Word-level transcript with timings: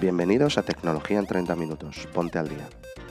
Bienvenidos 0.00 0.56
a 0.56 0.62
Tecnología 0.62 1.18
en 1.18 1.26
30 1.26 1.54
Minutos. 1.56 2.08
Ponte 2.14 2.38
al 2.38 2.48
día. 2.48 2.66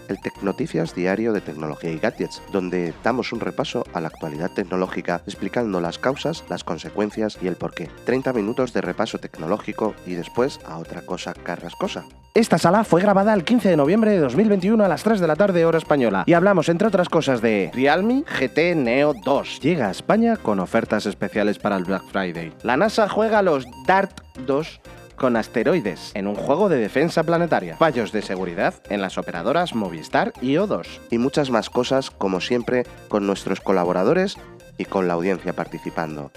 El 0.08 0.20
Tecnoticias 0.20 0.96
diario 0.96 1.34
de 1.34 1.40
tecnología 1.40 1.92
y 1.92 2.00
gadgets, 2.00 2.42
donde 2.52 2.96
damos 3.04 3.32
un 3.32 3.42
repaso 3.42 3.84
a 3.94 4.02
la 4.02 4.08
actualidad 4.08 4.50
tecnológica 4.50 5.22
explicando 5.28 5.82
las 5.82 6.00
causas, 6.00 6.44
las 6.50 6.64
consecuencias 6.64 7.38
y 7.44 7.48
el 7.48 7.58
porqué. 7.58 7.92
30 8.06 8.34
minutos 8.34 8.74
de 8.74 8.82
repaso 8.82 9.20
tecnológico 9.20 9.94
y 10.08 10.16
después 10.16 10.60
a 10.66 10.80
otra 10.80 11.04
cosa 11.04 11.36
carrascosa. 11.36 12.06
Esta 12.34 12.58
sala 12.58 12.84
fue 12.84 13.02
grabada 13.02 13.36
el 13.36 13.44
15 13.44 13.70
de 13.70 13.78
noviembre 13.78 14.10
de 14.10 14.20
2021 14.20 14.84
a 14.84 14.88
las 14.88 15.04
3 15.04 15.20
de 15.20 15.28
la 15.28 15.36
tarde 15.36 15.66
hora 15.66 15.78
española 15.78 16.24
y 16.26 16.34
hablamos 16.34 16.70
entre 16.70 16.88
otras 16.88 17.08
cosas 17.08 17.40
de 17.44 17.70
Realme 17.72 18.24
GT 18.24 18.76
Neo 18.76 19.14
2. 19.14 19.60
Llega 19.62 19.90
a 19.90 19.92
España 19.92 20.38
con 20.38 20.60
ofertas 20.60 21.06
especiales 21.06 21.60
para 21.60 21.76
el 21.76 21.84
Black 21.84 22.06
Friday. 22.12 22.52
La 22.64 22.78
NASA 22.78 23.08
juega 23.08 23.44
los 23.44 23.68
Dart 23.86 24.22
2 24.48 24.82
con 25.20 25.36
asteroides 25.36 26.12
en 26.16 26.26
un 26.26 26.34
juego 26.34 26.70
de 26.70 26.78
defensa 26.78 27.24
planetaria, 27.24 27.78
fallos 27.78 28.12
de 28.12 28.24
seguridad 28.24 28.74
en 28.90 29.02
las 29.02 29.20
operadoras 29.20 29.76
Movistar 29.76 30.34
y 30.42 30.54
O2 30.54 30.88
y 31.12 31.20
muchas 31.20 31.52
más 31.52 31.70
cosas 31.70 32.10
como 32.10 32.42
siempre 32.42 32.86
con 33.10 33.28
nuestros 33.28 33.62
colaboradores 33.62 34.38
y 34.78 34.86
con 34.86 35.08
la 35.08 35.14
audiencia 35.14 35.54
participando. 35.54 36.32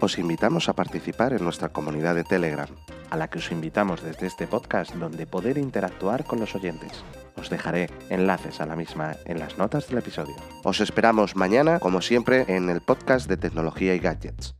Os 0.00 0.18
invitamos 0.18 0.68
a 0.68 0.72
participar 0.72 1.32
en 1.32 1.44
nuestra 1.44 1.68
comunidad 1.68 2.14
de 2.14 2.24
Telegram, 2.24 2.68
a 3.10 3.16
la 3.16 3.28
que 3.28 3.38
os 3.38 3.52
invitamos 3.52 4.02
desde 4.02 4.26
este 4.26 4.46
podcast 4.46 4.94
donde 4.94 5.26
poder 5.26 5.58
interactuar 5.58 6.24
con 6.24 6.40
los 6.40 6.54
oyentes. 6.54 7.04
Os 7.36 7.50
dejaré 7.50 7.90
enlaces 8.08 8.60
a 8.60 8.66
la 8.66 8.76
misma 8.76 9.16
en 9.26 9.38
las 9.38 9.58
notas 9.58 9.88
del 9.88 9.98
episodio. 9.98 10.36
Os 10.64 10.80
esperamos 10.80 11.36
mañana, 11.36 11.78
como 11.78 12.00
siempre, 12.00 12.44
en 12.48 12.70
el 12.70 12.80
podcast 12.80 13.28
de 13.28 13.36
tecnología 13.36 13.94
y 13.94 13.98
gadgets. 13.98 14.54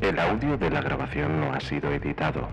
El 0.00 0.18
audio 0.18 0.56
de 0.56 0.70
la 0.70 0.80
grabación 0.80 1.40
no 1.40 1.52
ha 1.52 1.60
sido 1.60 1.90
editado. 1.90 2.48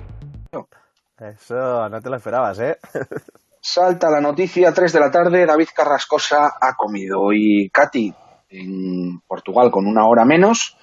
Eso, 1.20 1.88
no 1.90 2.02
te 2.02 2.10
lo 2.10 2.18
esperabas, 2.18 2.60
¿eh? 2.60 2.78
Salta 3.62 4.10
la 4.10 4.20
noticia, 4.20 4.74
3 4.74 4.94
de 4.94 5.00
la 5.00 5.12
tarde, 5.12 5.46
David 5.46 5.70
Carrascosa 5.76 6.56
ha 6.60 6.76
comido. 6.76 7.32
Y 7.34 7.70
Katy, 7.70 8.14
en 8.50 9.20
Portugal, 9.28 9.72
con 9.72 9.86
una 9.86 10.08
hora 10.08 10.26
menos. 10.26 10.76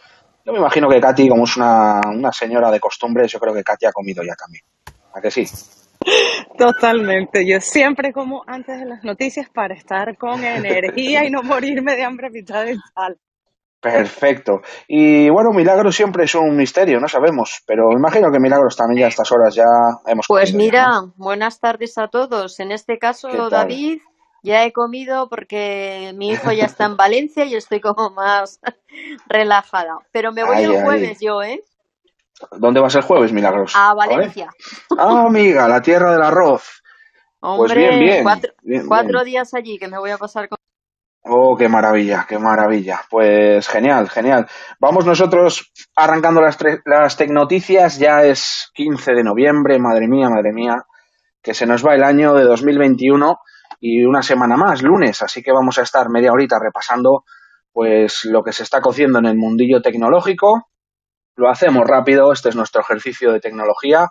Yo 0.44 0.52
me 0.52 0.58
imagino 0.58 0.88
que 0.88 1.00
Katy, 1.00 1.28
como 1.28 1.44
es 1.44 1.56
una, 1.56 2.00
una 2.06 2.32
señora 2.32 2.70
de 2.70 2.80
costumbre, 2.80 3.26
yo 3.28 3.38
creo 3.38 3.54
que 3.54 3.64
Katy 3.64 3.86
ha 3.86 3.92
comido 3.92 4.22
ya 4.22 4.34
también. 4.34 4.64
¿A 5.14 5.20
que 5.20 5.30
sí? 5.30 5.44
Totalmente. 6.58 7.46
Yo 7.46 7.60
siempre 7.60 8.12
como 8.12 8.42
antes 8.46 8.78
de 8.78 8.86
las 8.86 9.02
noticias 9.04 9.48
para 9.50 9.74
estar 9.74 10.16
con 10.16 10.44
energía 10.44 11.24
y 11.24 11.30
no 11.30 11.42
morirme 11.42 11.96
de 11.96 12.04
hambre 12.04 12.28
a 12.28 12.30
mitad 12.30 12.64
del 12.64 12.80
sal. 12.94 13.18
Perfecto. 13.82 14.62
Y 14.86 15.28
bueno, 15.28 15.50
Milagros 15.50 15.96
siempre 15.96 16.24
es 16.24 16.34
un 16.36 16.56
misterio, 16.56 17.00
no 17.00 17.08
sabemos, 17.08 17.62
pero 17.66 17.88
me 17.88 17.96
imagino 17.96 18.30
que 18.30 18.38
Milagros 18.38 18.76
también 18.76 19.00
ya 19.00 19.06
a 19.06 19.08
estas 19.08 19.32
horas 19.32 19.54
ya 19.56 19.64
hemos 20.06 20.26
Pues 20.28 20.54
mira, 20.54 20.86
¿no? 20.86 21.12
buenas 21.16 21.58
tardes 21.58 21.98
a 21.98 22.06
todos. 22.06 22.60
En 22.60 22.70
este 22.70 22.94
¿Qué 22.94 22.98
caso? 23.00 23.50
David, 23.50 23.98
ya 24.44 24.64
he 24.64 24.72
comido 24.72 25.28
porque 25.28 26.12
mi 26.14 26.30
hijo 26.30 26.52
ya 26.52 26.64
está 26.66 26.84
en 26.84 26.96
Valencia 26.96 27.44
y 27.44 27.56
estoy 27.56 27.80
como 27.80 28.10
más 28.10 28.60
relajada. 29.28 29.98
Pero 30.12 30.30
me 30.30 30.44
voy 30.44 30.58
Ay, 30.58 30.64
el 30.64 30.76
ay. 30.76 30.82
jueves 30.84 31.18
yo, 31.20 31.42
¿eh? 31.42 31.60
¿Dónde 32.52 32.80
vas 32.80 32.94
el 32.94 33.02
jueves, 33.02 33.32
Milagros? 33.32 33.72
A 33.76 33.94
¿Vale? 33.94 34.14
Valencia. 34.14 34.48
Ah, 34.96 35.24
amiga, 35.26 35.66
la 35.68 35.82
tierra 35.82 36.12
del 36.12 36.22
arroz. 36.22 36.82
Pues 37.40 37.74
bien, 37.74 37.98
bien. 37.98 38.22
cuatro, 38.22 38.52
bien, 38.62 38.86
cuatro 38.86 39.24
días 39.24 39.52
allí 39.54 39.76
que 39.76 39.88
me 39.88 39.98
voy 39.98 40.10
a 40.10 40.18
pasar 40.18 40.48
con... 40.48 40.58
Oh, 41.24 41.56
qué 41.56 41.68
maravilla, 41.68 42.26
qué 42.28 42.38
maravilla. 42.38 43.00
Pues 43.08 43.68
genial, 43.68 44.10
genial. 44.10 44.48
Vamos 44.80 45.06
nosotros 45.06 45.72
arrancando 45.94 46.40
las, 46.40 46.58
las 46.84 47.16
tecnoticias. 47.16 47.98
Ya 47.98 48.24
es 48.24 48.70
15 48.74 49.12
de 49.12 49.22
noviembre, 49.22 49.78
madre 49.78 50.08
mía, 50.08 50.28
madre 50.28 50.52
mía, 50.52 50.84
que 51.40 51.54
se 51.54 51.64
nos 51.64 51.86
va 51.86 51.94
el 51.94 52.02
año 52.02 52.34
de 52.34 52.42
2021 52.42 53.38
y 53.78 54.04
una 54.04 54.22
semana 54.22 54.56
más, 54.56 54.82
lunes. 54.82 55.22
Así 55.22 55.42
que 55.42 55.52
vamos 55.52 55.78
a 55.78 55.82
estar 55.82 56.08
media 56.08 56.32
horita 56.32 56.58
repasando 56.60 57.24
pues 57.72 58.24
lo 58.24 58.42
que 58.42 58.52
se 58.52 58.64
está 58.64 58.80
cociendo 58.80 59.20
en 59.20 59.26
el 59.26 59.36
mundillo 59.36 59.80
tecnológico. 59.80 60.70
Lo 61.36 61.48
hacemos 61.48 61.86
rápido, 61.86 62.32
este 62.32 62.48
es 62.48 62.56
nuestro 62.56 62.82
ejercicio 62.82 63.32
de 63.32 63.40
tecnología. 63.40 64.08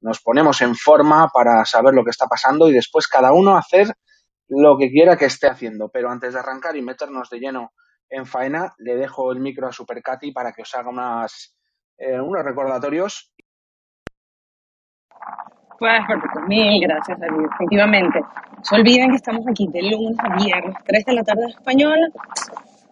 Nos 0.00 0.20
ponemos 0.20 0.62
en 0.62 0.74
forma 0.74 1.28
para 1.28 1.64
saber 1.66 1.92
lo 1.92 2.04
que 2.04 2.10
está 2.10 2.26
pasando 2.26 2.68
y 2.68 2.72
después 2.72 3.06
cada 3.06 3.32
uno 3.32 3.56
hacer 3.56 3.94
lo 4.48 4.76
que 4.78 4.90
quiera 4.90 5.16
que 5.16 5.26
esté 5.26 5.48
haciendo. 5.48 5.88
Pero 5.88 6.10
antes 6.10 6.34
de 6.34 6.40
arrancar 6.40 6.76
y 6.76 6.82
meternos 6.82 7.30
de 7.30 7.38
lleno 7.38 7.72
en 8.08 8.26
faena, 8.26 8.74
le 8.78 8.96
dejo 8.96 9.32
el 9.32 9.40
micro 9.40 9.68
a 9.68 9.72
Super 9.72 10.02
Katy 10.02 10.32
para 10.32 10.52
que 10.52 10.62
os 10.62 10.74
haga 10.74 10.90
unas, 10.90 11.56
eh, 11.98 12.20
unos 12.20 12.44
recordatorios. 12.44 13.32
Pues 15.78 16.00
perfecto, 16.06 16.40
mil 16.46 16.80
gracias, 16.80 17.18
David. 17.18 17.46
Efectivamente, 17.54 18.20
no 18.20 18.64
se 18.64 18.74
olviden 18.76 19.10
que 19.10 19.16
estamos 19.16 19.46
aquí 19.48 19.68
de 19.72 19.82
lunes 19.82 20.16
a 20.20 20.36
viernes, 20.36 20.76
3 20.84 21.04
de 21.04 21.12
la 21.12 21.24
tarde 21.24 21.46
española. 21.48 22.08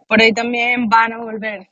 Por 0.09 0.21
ahí 0.21 0.33
también 0.33 0.89
van 0.89 1.13
a 1.13 1.19
volver 1.19 1.69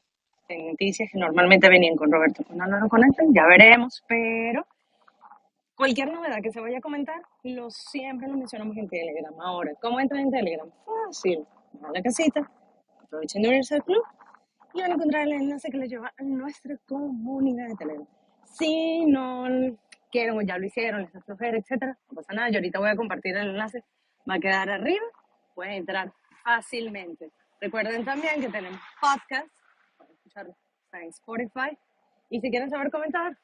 en 0.49 0.69
noticias 0.69 1.09
que 1.13 1.19
normalmente 1.19 1.69
venían 1.69 1.97
con 1.97 2.11
Roberto 2.11 2.43
cuando 2.45 2.67
no 2.67 2.81
lo 2.81 2.89
conectan, 2.89 3.33
ya 3.35 3.45
veremos, 3.47 4.03
pero 4.09 4.67
cualquier 5.81 6.13
novedad 6.13 6.43
que 6.43 6.53
se 6.53 6.61
vaya 6.61 6.77
a 6.77 6.81
comentar, 6.83 7.23
lo 7.43 7.71
siempre 7.71 8.29
lo 8.29 8.37
mencionamos 8.37 8.77
en 8.77 8.87
Telegram. 8.87 9.33
Ahora, 9.41 9.73
¿cómo 9.81 9.99
entran 9.99 10.21
en 10.21 10.31
Telegram? 10.31 10.71
Fácil, 10.85 11.47
van 11.73 11.87
a 11.87 11.93
la 11.95 12.03
casita, 12.03 12.51
aprovechen 13.03 13.41
de 13.41 13.49
unirse 13.49 13.77
al 13.77 13.85
club 13.85 14.03
y 14.75 14.83
van 14.83 14.91
a 14.91 14.95
encontrar 14.95 15.23
el 15.23 15.33
enlace 15.33 15.71
que 15.71 15.79
les 15.79 15.89
lleva 15.89 16.13
a 16.15 16.23
nuestra 16.23 16.77
comunidad 16.87 17.69
de 17.69 17.77
Telegram. 17.77 18.07
Si 18.45 19.07
no 19.07 19.47
quieren 20.11 20.37
o 20.37 20.43
ya 20.43 20.59
lo 20.59 20.67
hicieron, 20.67 21.01
les 21.01 21.13
da 21.15 21.23
flojera, 21.23 21.57
etcétera, 21.57 21.97
no 22.11 22.15
pasa 22.15 22.35
nada. 22.35 22.51
Yo 22.51 22.59
ahorita 22.59 22.79
voy 22.79 22.91
a 22.91 22.97
compartir 22.97 23.35
el 23.39 23.49
enlace, 23.49 23.83
va 24.29 24.35
a 24.35 24.39
quedar 24.39 24.69
arriba, 24.69 25.07
pueden 25.55 25.73
entrar 25.73 26.13
fácilmente. 26.45 27.33
Recuerden 27.59 28.05
también 28.05 28.39
que 28.43 28.51
tenemos 28.51 28.81
podcast, 29.01 29.49
para 29.97 30.13
escucharlo, 30.13 30.55
en 30.93 31.09
Spotify. 31.09 31.75
Y 32.29 32.39
si 32.39 32.51
quieren 32.51 32.69
saber 32.69 32.91
comentar, 32.91 33.35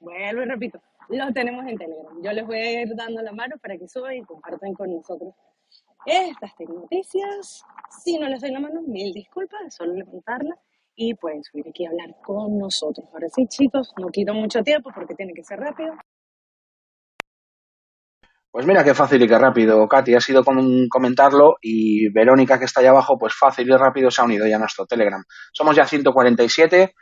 vuelvo 0.00 0.42
y 0.42 0.44
repito, 0.44 0.82
lo 1.08 1.32
tenemos 1.32 1.66
en 1.66 1.76
Telegram. 1.76 2.22
Yo 2.22 2.32
les 2.32 2.46
voy 2.46 2.58
a 2.58 2.82
ir 2.82 2.94
dando 2.94 3.22
la 3.22 3.32
mano 3.32 3.56
para 3.60 3.76
que 3.76 3.88
suban 3.88 4.16
y 4.16 4.22
compartan 4.22 4.74
con 4.74 4.90
nosotros 4.92 5.34
estas 6.04 6.52
noticias. 6.68 7.62
Si 8.02 8.18
no 8.18 8.28
les 8.28 8.40
doy 8.40 8.52
la 8.52 8.60
mano, 8.60 8.82
mil 8.82 9.12
disculpas, 9.12 9.74
solo 9.74 9.94
levantarla 9.94 10.54
y 10.94 11.14
pueden 11.14 11.42
subir 11.42 11.66
aquí 11.68 11.86
a 11.86 11.90
hablar 11.90 12.16
con 12.24 12.58
nosotros. 12.58 13.06
Ahora 13.12 13.28
sí, 13.28 13.46
chicos, 13.46 13.92
no 13.98 14.08
quito 14.08 14.34
mucho 14.34 14.62
tiempo 14.62 14.90
porque 14.94 15.14
tiene 15.14 15.32
que 15.32 15.44
ser 15.44 15.58
rápido. 15.58 15.94
Pues 18.50 18.66
mira 18.66 18.82
qué 18.82 18.94
fácil 18.94 19.22
y 19.22 19.28
qué 19.28 19.38
rápido, 19.38 19.86
Katy, 19.86 20.14
ha 20.14 20.20
sido 20.20 20.42
con 20.42 20.88
comentarlo 20.88 21.56
y 21.60 22.10
Verónica, 22.10 22.58
que 22.58 22.64
está 22.64 22.80
allá 22.80 22.90
abajo, 22.90 23.18
pues 23.18 23.34
fácil 23.38 23.68
y 23.68 23.76
rápido 23.76 24.10
se 24.10 24.22
ha 24.22 24.24
unido 24.24 24.46
ya 24.46 24.56
a 24.56 24.58
nuestro 24.58 24.86
Telegram. 24.86 25.22
Somos 25.52 25.76
ya 25.76 25.84
147 25.84 26.94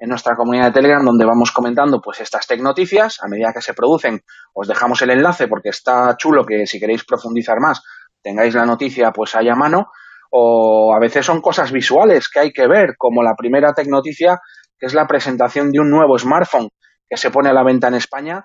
en 0.00 0.08
nuestra 0.08 0.34
comunidad 0.34 0.66
de 0.66 0.72
Telegram 0.72 1.04
donde 1.04 1.26
vamos 1.26 1.52
comentando 1.52 2.00
pues 2.00 2.20
estas 2.20 2.46
tecnoticias. 2.46 3.18
A 3.22 3.28
medida 3.28 3.52
que 3.54 3.60
se 3.60 3.74
producen, 3.74 4.22
os 4.54 4.66
dejamos 4.66 5.02
el 5.02 5.10
enlace 5.10 5.46
porque 5.46 5.68
está 5.68 6.16
chulo 6.16 6.44
que 6.46 6.66
si 6.66 6.80
queréis 6.80 7.04
profundizar 7.04 7.60
más, 7.60 7.82
tengáis 8.22 8.54
la 8.54 8.64
noticia 8.64 9.12
pues 9.12 9.34
ahí 9.34 9.48
a 9.48 9.54
mano. 9.54 9.92
O 10.30 10.94
a 10.94 10.98
veces 10.98 11.26
son 11.26 11.42
cosas 11.42 11.70
visuales 11.70 12.28
que 12.28 12.40
hay 12.40 12.52
que 12.52 12.66
ver, 12.66 12.94
como 12.96 13.22
la 13.22 13.34
primera 13.36 13.74
tecnoticia, 13.74 14.40
que 14.78 14.86
es 14.86 14.94
la 14.94 15.06
presentación 15.06 15.70
de 15.70 15.80
un 15.80 15.90
nuevo 15.90 16.18
smartphone 16.18 16.68
que 17.06 17.16
se 17.16 17.30
pone 17.30 17.50
a 17.50 17.52
la 17.52 17.64
venta 17.64 17.88
en 17.88 17.94
España 17.94 18.44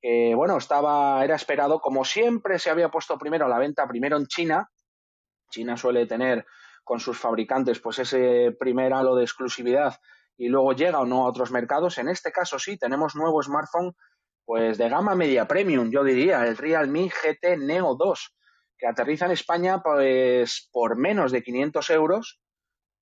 que 0.00 0.34
bueno, 0.34 0.58
estaba, 0.58 1.24
era 1.24 1.36
esperado, 1.36 1.80
como 1.80 2.04
siempre 2.04 2.58
se 2.58 2.70
había 2.70 2.90
puesto 2.90 3.16
primero 3.18 3.46
a 3.46 3.48
la 3.48 3.58
venta, 3.58 3.86
primero 3.86 4.16
en 4.16 4.26
China. 4.26 4.68
China 5.50 5.76
suele 5.76 6.06
tener 6.06 6.44
con 6.84 7.00
sus 7.00 7.18
fabricantes 7.18 7.80
pues 7.80 7.98
ese 7.98 8.52
primer 8.58 8.92
halo 8.92 9.16
de 9.16 9.24
exclusividad 9.24 9.94
y 10.36 10.48
luego 10.48 10.72
llega 10.72 11.00
o 11.00 11.06
no 11.06 11.24
a 11.24 11.28
otros 11.28 11.50
mercados. 11.50 11.98
En 11.98 12.08
este 12.08 12.32
caso 12.32 12.58
sí, 12.58 12.76
tenemos 12.78 13.14
nuevo 13.14 13.42
smartphone 13.42 13.92
pues 14.44 14.78
de 14.78 14.88
gama 14.88 15.16
media 15.16 15.46
premium, 15.46 15.90
yo 15.90 16.04
diría, 16.04 16.46
el 16.46 16.56
Realme 16.56 17.08
GT 17.08 17.58
Neo 17.58 17.96
2, 17.96 18.36
que 18.78 18.86
aterriza 18.86 19.26
en 19.26 19.32
España 19.32 19.82
pues 19.82 20.68
por 20.72 20.96
menos 20.96 21.32
de 21.32 21.42
500 21.42 21.90
euros, 21.90 22.40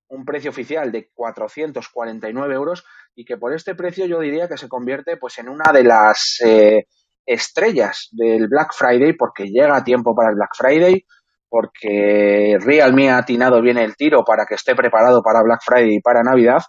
un 0.09 0.25
precio 0.25 0.51
oficial 0.51 0.91
de 0.91 1.11
449 1.13 2.55
euros 2.55 2.85
y 3.15 3.25
que 3.25 3.37
por 3.37 3.53
este 3.53 3.75
precio 3.75 4.07
yo 4.07 4.21
diría 4.21 4.49
que 4.49 4.57
se 4.57 4.69
convierte 4.69 5.19
pues 5.19 5.39
en 5.39 5.51
una 5.51 5.71
de 5.73 5.85
las 5.85 6.41
eh, 6.45 6.87
estrellas 7.27 8.09
del 8.13 8.49
Black 8.49 8.73
Friday 8.73 9.13
porque 9.15 9.45
llega 9.45 9.77
a 9.77 9.85
tiempo 9.85 10.15
para 10.15 10.31
el 10.31 10.37
Black 10.37 10.55
Friday 10.57 11.05
porque 11.49 12.57
Realme 12.61 13.11
ha 13.11 13.19
atinado 13.19 13.61
bien 13.61 13.79
el 13.79 13.97
tiro 13.97 14.25
para 14.25 14.47
que 14.47 14.55
esté 14.55 14.75
preparado 14.75 15.23
para 15.23 15.43
Black 15.43 15.61
Friday 15.65 15.97
y 15.97 16.01
para 16.01 16.23
Navidad 16.23 16.63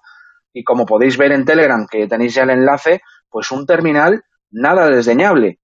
y 0.56 0.64
como 0.64 0.88
podéis 0.88 1.18
ver 1.18 1.34
en 1.34 1.46
Telegram 1.46 1.86
que 1.86 2.08
tenéis 2.08 2.34
ya 2.34 2.44
el 2.44 2.50
enlace 2.50 3.02
pues 3.30 3.52
un 3.52 3.66
terminal 3.68 4.24
nada 4.50 4.90
desdeñable 4.90 5.60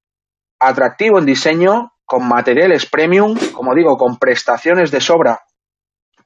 atractivo 0.59 1.17
en 1.17 1.25
diseño 1.25 1.93
con 2.05 2.27
materiales 2.27 2.85
premium 2.85 3.35
como 3.53 3.73
digo 3.73 3.97
con 3.97 4.17
prestaciones 4.17 4.91
de 4.91 5.01
sobra 5.01 5.39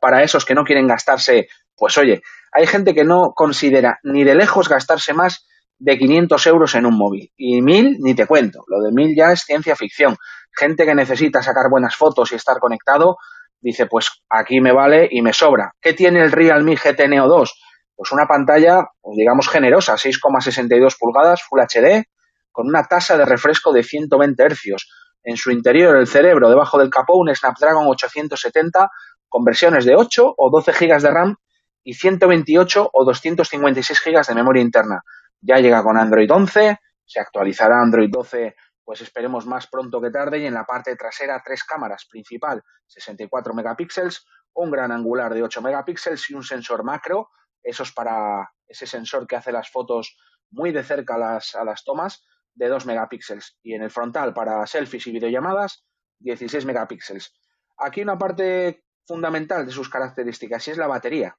para 0.06 0.21
esos 0.21 0.45
que 0.45 0.53
no 0.53 0.63
quieren 0.63 0.85
gastarse, 0.85 1.47
pues 1.75 1.97
oye, 1.97 2.21
hay 2.51 2.67
gente 2.67 2.94
que 2.94 3.03
no 3.03 3.31
considera 3.33 4.00
ni 4.03 4.23
de 4.23 4.35
lejos 4.35 4.69
gastarse 4.69 5.13
más 5.13 5.47
de 5.79 5.97
500 5.97 6.45
euros 6.45 6.75
en 6.75 6.85
un 6.85 6.95
móvil. 6.95 7.31
Y 7.35 7.61
1000 7.61 7.97
ni 8.01 8.13
te 8.13 8.27
cuento, 8.27 8.63
lo 8.68 8.81
de 8.81 8.91
1000 8.91 9.15
ya 9.18 9.31
es 9.31 9.41
ciencia 9.41 9.75
ficción. 9.75 10.15
Gente 10.56 10.85
que 10.85 10.94
necesita 10.94 11.41
sacar 11.41 11.71
buenas 11.71 11.95
fotos 11.95 12.31
y 12.31 12.35
estar 12.35 12.59
conectado, 12.59 13.18
dice, 13.59 13.88
pues 13.88 14.23
aquí 14.29 14.61
me 14.61 14.71
vale 14.71 15.07
y 15.09 15.23
me 15.23 15.33
sobra. 15.33 15.71
¿Qué 15.81 15.94
tiene 15.94 16.21
el 16.21 16.31
Realme 16.31 16.75
GT 16.75 17.09
Neo 17.09 17.27
2? 17.27 17.53
Pues 17.95 18.12
una 18.12 18.27
pantalla, 18.27 18.88
digamos, 19.15 19.47
generosa, 19.47 19.94
6,62 19.94 20.97
pulgadas, 21.00 21.44
Full 21.44 21.62
HD, 21.62 22.03
con 22.51 22.68
una 22.68 22.83
tasa 22.83 23.18
de 23.18 23.25
refresco 23.25 23.71
de 23.74 23.83
120 23.83 24.50
Hz. 24.50 24.88
En 25.24 25.38
su 25.38 25.51
interior, 25.51 25.97
el 25.97 26.07
cerebro, 26.07 26.50
debajo 26.50 26.77
del 26.77 26.89
capó, 26.89 27.18
un 27.18 27.33
Snapdragon 27.33 27.88
870 27.88 28.89
con 29.27 29.44
versiones 29.44 29.86
de 29.86 29.95
8 29.95 30.36
o 30.38 30.50
12 30.50 30.71
GB 30.71 31.01
de 31.01 31.12
RAM 31.12 31.36
y 31.83 31.94
128 31.94 32.89
o 32.92 33.06
256 33.06 34.01
GB 34.06 34.25
de 34.27 34.36
memoria 34.36 34.62
interna. 34.62 35.01
Ya 35.42 35.57
llega 35.57 35.83
con 35.83 35.97
Android 35.97 36.31
11, 36.31 36.80
se 37.06 37.19
actualizará 37.19 37.81
Android 37.81 38.09
12, 38.09 38.56
pues 38.83 39.01
esperemos 39.01 39.45
más 39.45 39.68
pronto 39.68 40.01
que 40.01 40.12
tarde, 40.12 40.39
y 40.39 40.45
en 40.45 40.53
la 40.53 40.65
parte 40.65 40.95
trasera 40.95 41.42
tres 41.44 41.63
cámaras, 41.63 42.06
principal 42.09 42.63
64 42.88 43.53
megapíxeles, 43.53 44.25
un 44.53 44.71
gran 44.71 44.92
angular 44.92 45.33
de 45.33 45.44
8 45.44 45.62
megapíxeles 45.62 46.30
y 46.30 46.33
un 46.33 46.44
sensor 46.44 46.83
macro, 46.83 47.30
eso 47.65 47.83
es 47.83 47.91
para 47.91 48.51
ese 48.67 48.88
sensor 48.88 49.27
que 49.27 49.35
hace 49.35 49.51
las 49.51 49.69
fotos 49.69 50.17
muy 50.51 50.71
de 50.71 50.83
cerca 50.83 51.15
a 51.15 51.63
las, 51.63 51.83
tomas, 51.83 52.25
de 52.53 52.67
2 52.67 52.85
megapíxeles. 52.85 53.57
Y 53.63 53.73
en 53.73 53.81
el 53.81 53.91
frontal 53.91 54.33
para 54.33 54.65
selfies 54.67 55.07
y 55.07 55.12
videollamadas, 55.12 55.85
16 56.19 56.65
megapíxeles. 56.65 57.33
Aquí 57.77 58.01
una 58.01 58.17
parte 58.17 58.85
fundamental 59.06 59.65
de 59.65 59.71
sus 59.71 59.89
características 59.89 60.67
y 60.67 60.71
es 60.71 60.77
la 60.77 60.88
batería 60.88 61.38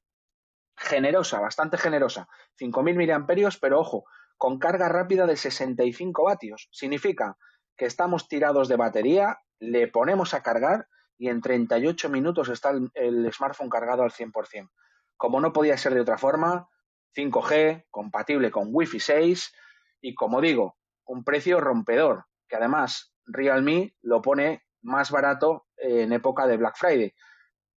generosa, 0.77 1.41
bastante 1.41 1.79
generosa, 1.79 2.29
5.000 2.61 2.97
miliamperios, 2.97 3.59
pero 3.59 3.81
ojo, 3.81 4.05
con 4.37 4.59
carga 4.59 4.89
rápida 4.89 5.27
de 5.27 5.37
65 5.37 6.25
vatios. 6.25 6.69
Significa 6.71 7.37
que 7.77 7.87
estamos 7.87 8.29
tirados 8.29 8.69
de 8.69 8.77
batería, 8.77 9.41
le 9.59 9.89
ponemos 9.89 10.35
a 10.35 10.43
cargar 10.43 10.89
y 11.19 11.29
en 11.29 11.41
38 11.41 12.11
minutos 12.11 12.49
está 12.49 12.73
el, 12.95 13.33
smartphone 13.33 13.71
cargado 13.71 14.03
al 14.03 14.11
100%. 14.11 14.71
Como 15.17 15.41
no 15.41 15.53
podía 15.53 15.77
ser 15.77 15.95
de 15.95 16.01
otra 16.01 16.19
forma, 16.19 16.69
5G, 17.17 17.87
compatible 17.91 18.51
con 18.51 18.69
Wi-Fi 18.71 19.01
6 19.01 19.55
y 20.01 20.15
como 20.15 20.41
digo, 20.41 20.77
un 21.05 21.25
precio 21.25 21.61
rompedor, 21.61 22.27
que 22.49 22.57
además 22.57 23.13
Realme 23.25 23.95
lo 24.03 24.23
pone 24.23 24.65
más 24.83 25.11
barato 25.11 25.67
en 25.77 26.13
época 26.13 26.47
de 26.47 26.57
Black 26.57 26.77
Friday 26.77 27.13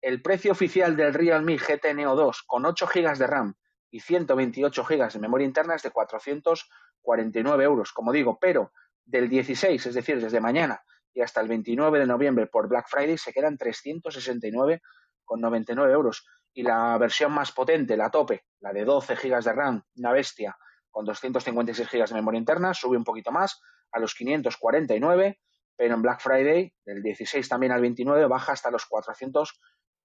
el 0.01 0.21
precio 0.21 0.51
oficial 0.51 0.95
del 0.95 1.13
Realme 1.13 1.57
GT 1.57 1.93
Neo 1.93 2.15
2 2.15 2.43
con 2.47 2.65
8 2.65 2.87
GB 2.93 3.17
de 3.17 3.27
RAM 3.27 3.55
y 3.91 3.99
128 3.99 4.83
GB 4.83 5.11
de 5.11 5.19
memoria 5.19 5.45
interna 5.45 5.75
es 5.75 5.83
de 5.83 5.91
449 5.91 7.63
euros, 7.63 7.91
como 7.91 8.13
digo, 8.13 8.37
pero 8.39 8.71
del 9.03 9.27
16, 9.27 9.87
es 9.87 9.93
decir, 9.93 10.21
desde 10.21 10.39
mañana 10.39 10.81
y 11.13 11.21
hasta 11.21 11.41
el 11.41 11.47
29 11.47 11.99
de 11.99 12.05
noviembre 12.05 12.45
por 12.47 12.69
Black 12.69 12.87
Friday 12.87 13.17
se 13.17 13.33
quedan 13.33 13.57
369,99 13.57 15.91
euros. 15.91 16.25
Y 16.53 16.63
la 16.63 16.97
versión 16.97 17.31
más 17.31 17.51
potente, 17.51 17.95
la 17.95 18.09
tope, 18.09 18.45
la 18.59 18.73
de 18.73 18.83
12 18.83 19.15
GB 19.15 19.43
de 19.43 19.53
RAM, 19.53 19.83
una 19.95 20.11
bestia, 20.11 20.57
con 20.89 21.05
256 21.05 21.89
GB 21.89 22.07
de 22.07 22.15
memoria 22.15 22.39
interna, 22.39 22.73
sube 22.73 22.97
un 22.97 23.03
poquito 23.03 23.31
más 23.31 23.61
a 23.91 23.99
los 23.99 24.13
549, 24.15 25.39
pero 25.75 25.95
en 25.95 26.01
Black 26.01 26.21
Friday, 26.21 26.73
del 26.83 27.01
16 27.01 27.47
también 27.47 27.71
al 27.71 27.81
29, 27.81 28.25
baja 28.27 28.53
hasta 28.53 28.71
los 28.71 28.85
400 28.85 29.59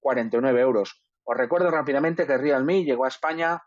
49 0.05 0.61
euros. 0.61 1.03
Os 1.25 1.37
recuerdo 1.37 1.71
rápidamente 1.71 2.27
que 2.27 2.37
Realme 2.37 2.85
llegó 2.85 3.07
a 3.07 3.09
España 3.09 3.63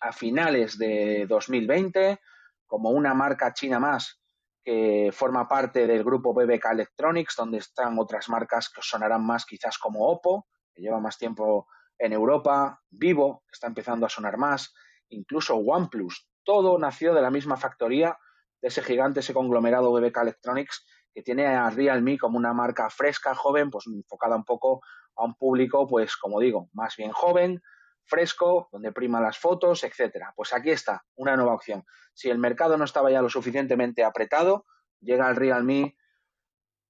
a 0.00 0.12
finales 0.12 0.76
de 0.76 1.26
2020 1.28 2.18
como 2.66 2.90
una 2.90 3.14
marca 3.14 3.52
china 3.54 3.78
más 3.78 4.20
que 4.64 5.10
forma 5.12 5.48
parte 5.48 5.86
del 5.86 6.02
grupo 6.02 6.34
BBK 6.34 6.66
Electronics, 6.72 7.36
donde 7.36 7.58
están 7.58 7.96
otras 7.98 8.28
marcas 8.28 8.70
que 8.70 8.82
sonarán 8.82 9.24
más 9.24 9.46
quizás 9.46 9.78
como 9.78 10.08
Oppo, 10.08 10.46
que 10.74 10.82
lleva 10.82 10.98
más 10.98 11.16
tiempo 11.16 11.68
en 12.02 12.12
Europa, 12.12 12.82
Vivo, 12.90 13.44
está 13.52 13.68
empezando 13.68 14.04
a 14.04 14.08
sonar 14.08 14.36
más, 14.36 14.74
incluso 15.08 15.54
OnePlus. 15.54 16.28
Todo 16.42 16.76
nació 16.76 17.14
de 17.14 17.22
la 17.22 17.30
misma 17.30 17.56
factoría 17.56 18.18
de 18.60 18.68
ese 18.68 18.82
gigante, 18.82 19.20
ese 19.20 19.32
conglomerado 19.32 19.92
BBK 19.92 20.16
Electronics, 20.22 20.84
que 21.14 21.22
tiene 21.22 21.46
a 21.46 21.70
Realme 21.70 22.18
como 22.18 22.38
una 22.38 22.52
marca 22.52 22.90
fresca, 22.90 23.36
joven, 23.36 23.70
pues 23.70 23.86
enfocada 23.86 24.34
un 24.34 24.44
poco 24.44 24.82
a 25.14 25.24
un 25.24 25.36
público, 25.36 25.86
pues 25.86 26.16
como 26.16 26.40
digo, 26.40 26.68
más 26.72 26.96
bien 26.96 27.12
joven, 27.12 27.62
fresco, 28.04 28.68
donde 28.72 28.90
prima 28.90 29.20
las 29.20 29.38
fotos, 29.38 29.84
etcétera. 29.84 30.32
Pues 30.34 30.52
aquí 30.52 30.70
está, 30.70 31.04
una 31.14 31.36
nueva 31.36 31.54
opción. 31.54 31.84
Si 32.14 32.30
el 32.30 32.38
mercado 32.38 32.76
no 32.76 32.84
estaba 32.84 33.12
ya 33.12 33.22
lo 33.22 33.28
suficientemente 33.28 34.02
apretado, 34.02 34.66
llega 35.00 35.30
el 35.30 35.36
Realme 35.36 35.96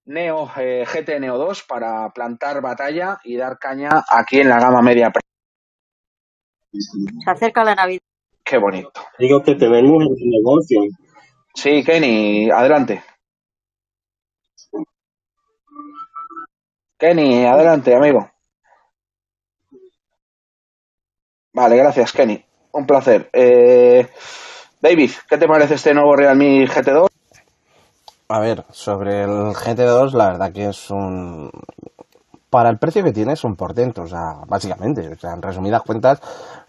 Neo 0.07 0.51
eh, 0.57 0.85
GT 0.85 1.21
Neo 1.21 1.39
2 1.39 1.63
para 1.65 2.11
plantar 2.11 2.61
batalla 2.61 3.19
y 3.25 3.37
dar 3.37 3.59
caña 3.59 3.91
aquí 4.09 4.41
en 4.41 4.49
la 4.49 4.59
gama 4.59 4.83
media. 4.83 5.13
Se 6.73 7.31
acerca 7.31 7.65
la 7.65 7.75
Navidad. 7.75 8.01
Qué 8.45 8.59
bonito. 8.59 8.93
Digo 9.19 9.43
que 9.43 9.55
te 9.55 9.69
venimos 9.69 10.03
en 10.19 10.31
negocio. 10.31 10.81
Sí, 11.55 11.85
Kenny, 11.85 12.51
adelante. 12.51 13.03
Kenny, 16.99 17.45
adelante, 17.45 17.95
amigo. 17.95 18.31
Vale, 21.53 21.77
gracias, 21.77 22.13
Kenny. 22.13 22.45
Un 22.73 22.87
placer. 22.87 23.29
Eh, 23.33 24.09
David, 24.81 25.11
¿qué 25.29 25.39
te 25.39 25.47
parece 25.47 25.75
este 25.75 25.95
nuevo 25.95 26.17
Realme 26.17 26.67
GT2? 26.67 27.12
A 28.32 28.40
ver, 28.40 28.64
sobre 28.70 29.25
el 29.25 29.52
GT2, 29.52 30.14
la 30.14 30.29
verdad 30.29 30.52
que 30.52 30.69
es 30.69 30.90
un. 30.90 31.50
Para 32.49 32.70
el 32.70 32.79
precio 32.79 33.05
que 33.05 33.12
tiene 33.12 33.34
es 33.34 33.44
un 33.44 33.56
portento, 33.56 34.02
o 34.02 34.06
sea, 34.06 34.40
básicamente. 34.49 35.06
O 35.06 35.19
sea, 35.19 35.34
en 35.34 35.43
resumidas 35.43 35.82
cuentas, 35.82 36.20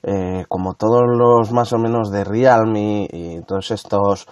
eh, 0.04 0.44
como 0.50 0.74
todos 0.74 1.04
los 1.08 1.54
más 1.54 1.72
o 1.72 1.78
menos 1.78 2.12
de 2.12 2.26
Realme 2.26 3.08
y 3.10 3.42
todos 3.44 3.72
estos 3.72 4.28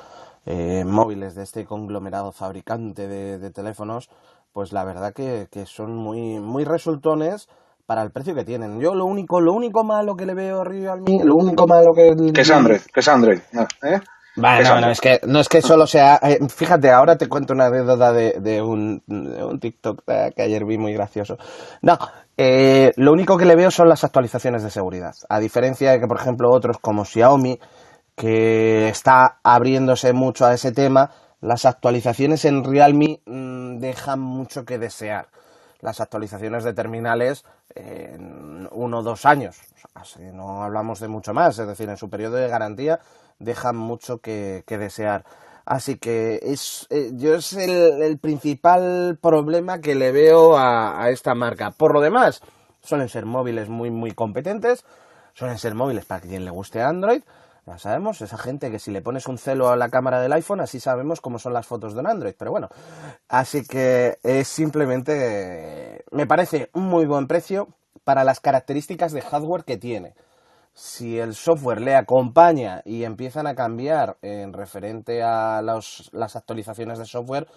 eh, 0.46 0.84
móviles 0.86 1.34
de 1.36 1.44
este 1.44 1.66
conglomerado 1.66 2.34
fabricante 2.34 3.08
de 3.08 3.50
teléfonos, 3.52 4.10
pues 4.52 4.74
la 4.74 4.84
verdad 4.84 5.14
que, 5.14 5.48
son 5.66 5.96
muy, 5.96 6.40
muy 6.40 6.66
resultones 6.66 7.48
para 7.86 8.02
el 8.02 8.12
precio 8.12 8.36
que 8.36 8.44
tienen. 8.44 8.80
Yo 8.82 8.94
lo 8.94 9.06
único, 9.06 9.40
lo 9.40 9.54
único 9.54 9.86
malo 9.86 10.16
que 10.16 10.26
le 10.26 10.34
veo 10.34 10.62
a 10.62 10.64
Realme, 10.66 11.24
lo 11.24 11.36
único 11.36 11.66
malo 11.66 11.94
que... 11.96 12.14
Que 12.34 12.42
es 12.42 12.52
Android, 12.52 12.82
que 12.94 13.00
es 13.00 13.08
Android. 13.08 13.40
¿eh? 13.84 14.00
Bueno, 14.36 14.90
es 14.90 15.02
que, 15.02 15.20
no 15.28 15.40
es 15.40 15.50
que 15.50 15.62
solo 15.62 15.86
sea... 15.86 16.20
Eh, 16.24 16.40
fíjate, 16.48 16.90
ahora 16.90 17.18
te 17.18 17.28
cuento 17.28 17.54
una 17.54 17.66
anécdota 17.66 18.14
de, 18.14 18.40
de, 18.40 18.62
un, 18.62 19.04
un 19.08 19.60
TikTok 19.60 20.04
que 20.06 20.42
ayer 20.42 20.64
vi 20.66 20.78
muy 20.78 20.94
gracioso. 20.94 21.38
No, 21.82 21.98
eh, 22.38 22.94
lo 22.96 23.12
único 23.12 23.38
que 23.38 23.46
le 23.46 23.56
veo 23.56 23.72
son 23.72 23.90
las 23.90 24.04
actualizaciones 24.04 24.64
de 24.64 24.70
seguridad. 24.70 25.14
A 25.28 25.40
diferencia 25.40 25.92
de 25.92 26.00
que, 26.00 26.08
por 26.08 26.20
ejemplo, 26.20 26.50
otros 26.50 26.78
como 26.80 27.04
Xiaomi, 27.04 27.60
que 28.16 28.88
está 28.88 29.40
abriéndose 29.44 30.14
mucho 30.14 30.46
a 30.46 30.54
ese 30.54 30.72
tema, 30.72 31.12
las 31.42 31.66
actualizaciones 31.66 32.46
en 32.46 32.64
Realme 32.64 33.20
mm, 33.26 33.80
dejan 33.80 34.20
mucho 34.20 34.64
que 34.64 34.78
desear. 34.78 35.28
Las 35.82 36.00
actualizaciones 36.00 36.64
de 36.64 36.74
terminales 36.74 37.44
en 37.76 38.68
uno 38.72 39.00
o 39.00 39.04
dos 39.04 39.26
años, 39.26 39.58
no 40.34 40.64
hablamos 40.64 41.00
de 41.00 41.08
mucho 41.08 41.34
más, 41.34 41.58
es 41.58 41.68
decir, 41.68 41.90
en 41.90 41.98
su 41.98 42.10
periodo 42.10 42.36
de 42.36 42.48
garantía 42.48 43.00
dejan 43.42 43.78
mucho 43.78 44.20
que, 44.20 44.64
desear. 44.68 45.26
Así 45.66 45.98
que 45.98 46.40
es, 46.42 46.88
eh, 46.90 47.12
yo 47.14 47.36
es 47.36 47.54
el, 47.54 48.18
principal 48.18 49.20
problema 49.22 49.80
que 49.80 49.96
le 49.96 50.12
veo 50.12 50.58
a, 50.58 51.04
a 51.04 51.10
esta 51.12 51.36
marca. 51.36 51.72
Por 51.72 51.94
lo 51.94 52.02
demás, 52.02 52.42
suelen 52.82 53.10
ser 53.10 53.26
móviles 53.26 53.70
muy, 53.70 53.92
muy 53.92 54.12
competentes, 54.12 54.84
suelen 55.34 55.58
ser 55.58 55.76
móviles 55.76 56.06
para 56.06 56.22
quien 56.22 56.46
le 56.46 56.52
guste 56.52 56.82
Android, 56.82 57.22
ya 57.66 57.78
sabemos, 57.78 58.22
esa 58.22 58.38
gente 58.38 58.72
que 58.72 58.80
si 58.80 58.90
le 58.90 59.02
pones 59.02 59.28
un 59.28 59.38
celo 59.38 59.70
a 59.70 59.76
la 59.76 59.90
cámara 59.90 60.20
del 60.20 60.34
iPhone, 60.34 60.62
así 60.62 60.80
sabemos 60.80 61.22
cómo 61.22 61.38
son 61.38 61.54
las 61.54 61.68
fotos 61.68 61.94
de 61.94 62.00
un 62.00 62.08
Android. 62.08 62.34
Pero 62.38 62.52
bueno, 62.52 62.70
así 63.30 63.64
que 63.64 64.18
es 64.24 64.48
simplemente, 64.48 66.04
me 66.12 66.26
parece 66.26 66.72
un 66.74 66.86
muy 66.86 67.06
buen 67.06 67.28
precio 67.28 67.68
para 68.04 68.24
las 68.24 68.40
características 68.40 69.12
de 69.12 69.22
hardware 69.22 69.64
que 69.64 69.78
tiene. 69.78 70.16
Si 70.74 71.20
el 71.20 71.36
software 71.36 71.82
le 71.82 71.96
acompaña 71.96 72.82
y 72.86 73.04
empiezan 73.04 73.46
a 73.46 73.56
cambiar 73.56 74.18
en 74.22 74.54
referente 74.54 75.22
a 75.22 75.62
las 75.62 76.36
actualizaciones 76.36 76.98
de 76.98 77.06
software, 77.06 77.48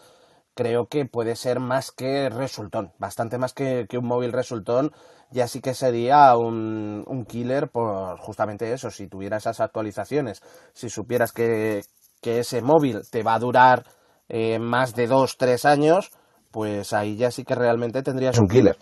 creo 0.54 0.86
que 0.86 1.04
puede 1.04 1.36
ser 1.36 1.60
más 1.60 1.90
que 1.90 2.28
resultón, 2.30 2.92
bastante 2.98 3.38
más 3.38 3.52
que, 3.52 3.86
un 3.96 4.06
móvil 4.06 4.32
resultón, 4.32 4.92
ya 5.30 5.48
sí 5.48 5.60
que 5.60 5.74
sería 5.74 6.36
un, 6.36 7.04
un, 7.06 7.24
killer 7.24 7.68
por 7.68 8.18
justamente 8.20 8.72
eso, 8.72 8.90
si 8.90 9.08
tuviera 9.08 9.36
esas 9.36 9.60
actualizaciones, 9.60 10.42
si 10.72 10.88
supieras 10.88 11.32
que, 11.32 11.82
ese 12.22 12.62
móvil 12.62 13.02
te 13.10 13.22
va 13.22 13.34
a 13.34 13.38
durar 13.38 13.84
eh, 14.28 14.58
más 14.58 14.94
de 14.94 15.06
dos, 15.06 15.36
tres 15.36 15.66
años, 15.66 16.10
pues 16.50 16.94
ahí 16.94 17.16
ya 17.16 17.30
sí 17.30 17.44
que 17.44 17.54
realmente 17.54 18.02
tendrías 18.02 18.38
un 18.38 18.48
killer. 18.48 18.78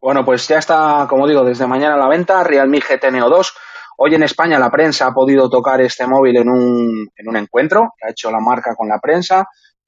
Bueno, 0.00 0.24
pues 0.24 0.48
ya 0.48 0.58
está, 0.58 1.06
como 1.08 1.28
digo, 1.28 1.44
desde 1.44 1.66
mañana 1.66 1.94
a 1.94 1.98
la 1.98 2.08
venta, 2.08 2.42
Realme 2.42 2.80
GT 2.80 3.10
Neo 3.10 3.28
2, 3.28 3.54
Hoy 4.02 4.14
en 4.14 4.22
España 4.22 4.58
la 4.58 4.70
prensa 4.70 5.08
ha 5.08 5.12
podido 5.12 5.50
tocar 5.50 5.78
este 5.82 6.06
móvil 6.06 6.34
en 6.38 6.48
un, 6.48 7.10
en 7.14 7.28
un 7.28 7.36
encuentro 7.36 7.92
ha 8.02 8.10
hecho 8.10 8.30
la 8.30 8.40
marca 8.40 8.74
con 8.74 8.88
la 8.88 8.98
prensa, 8.98 9.44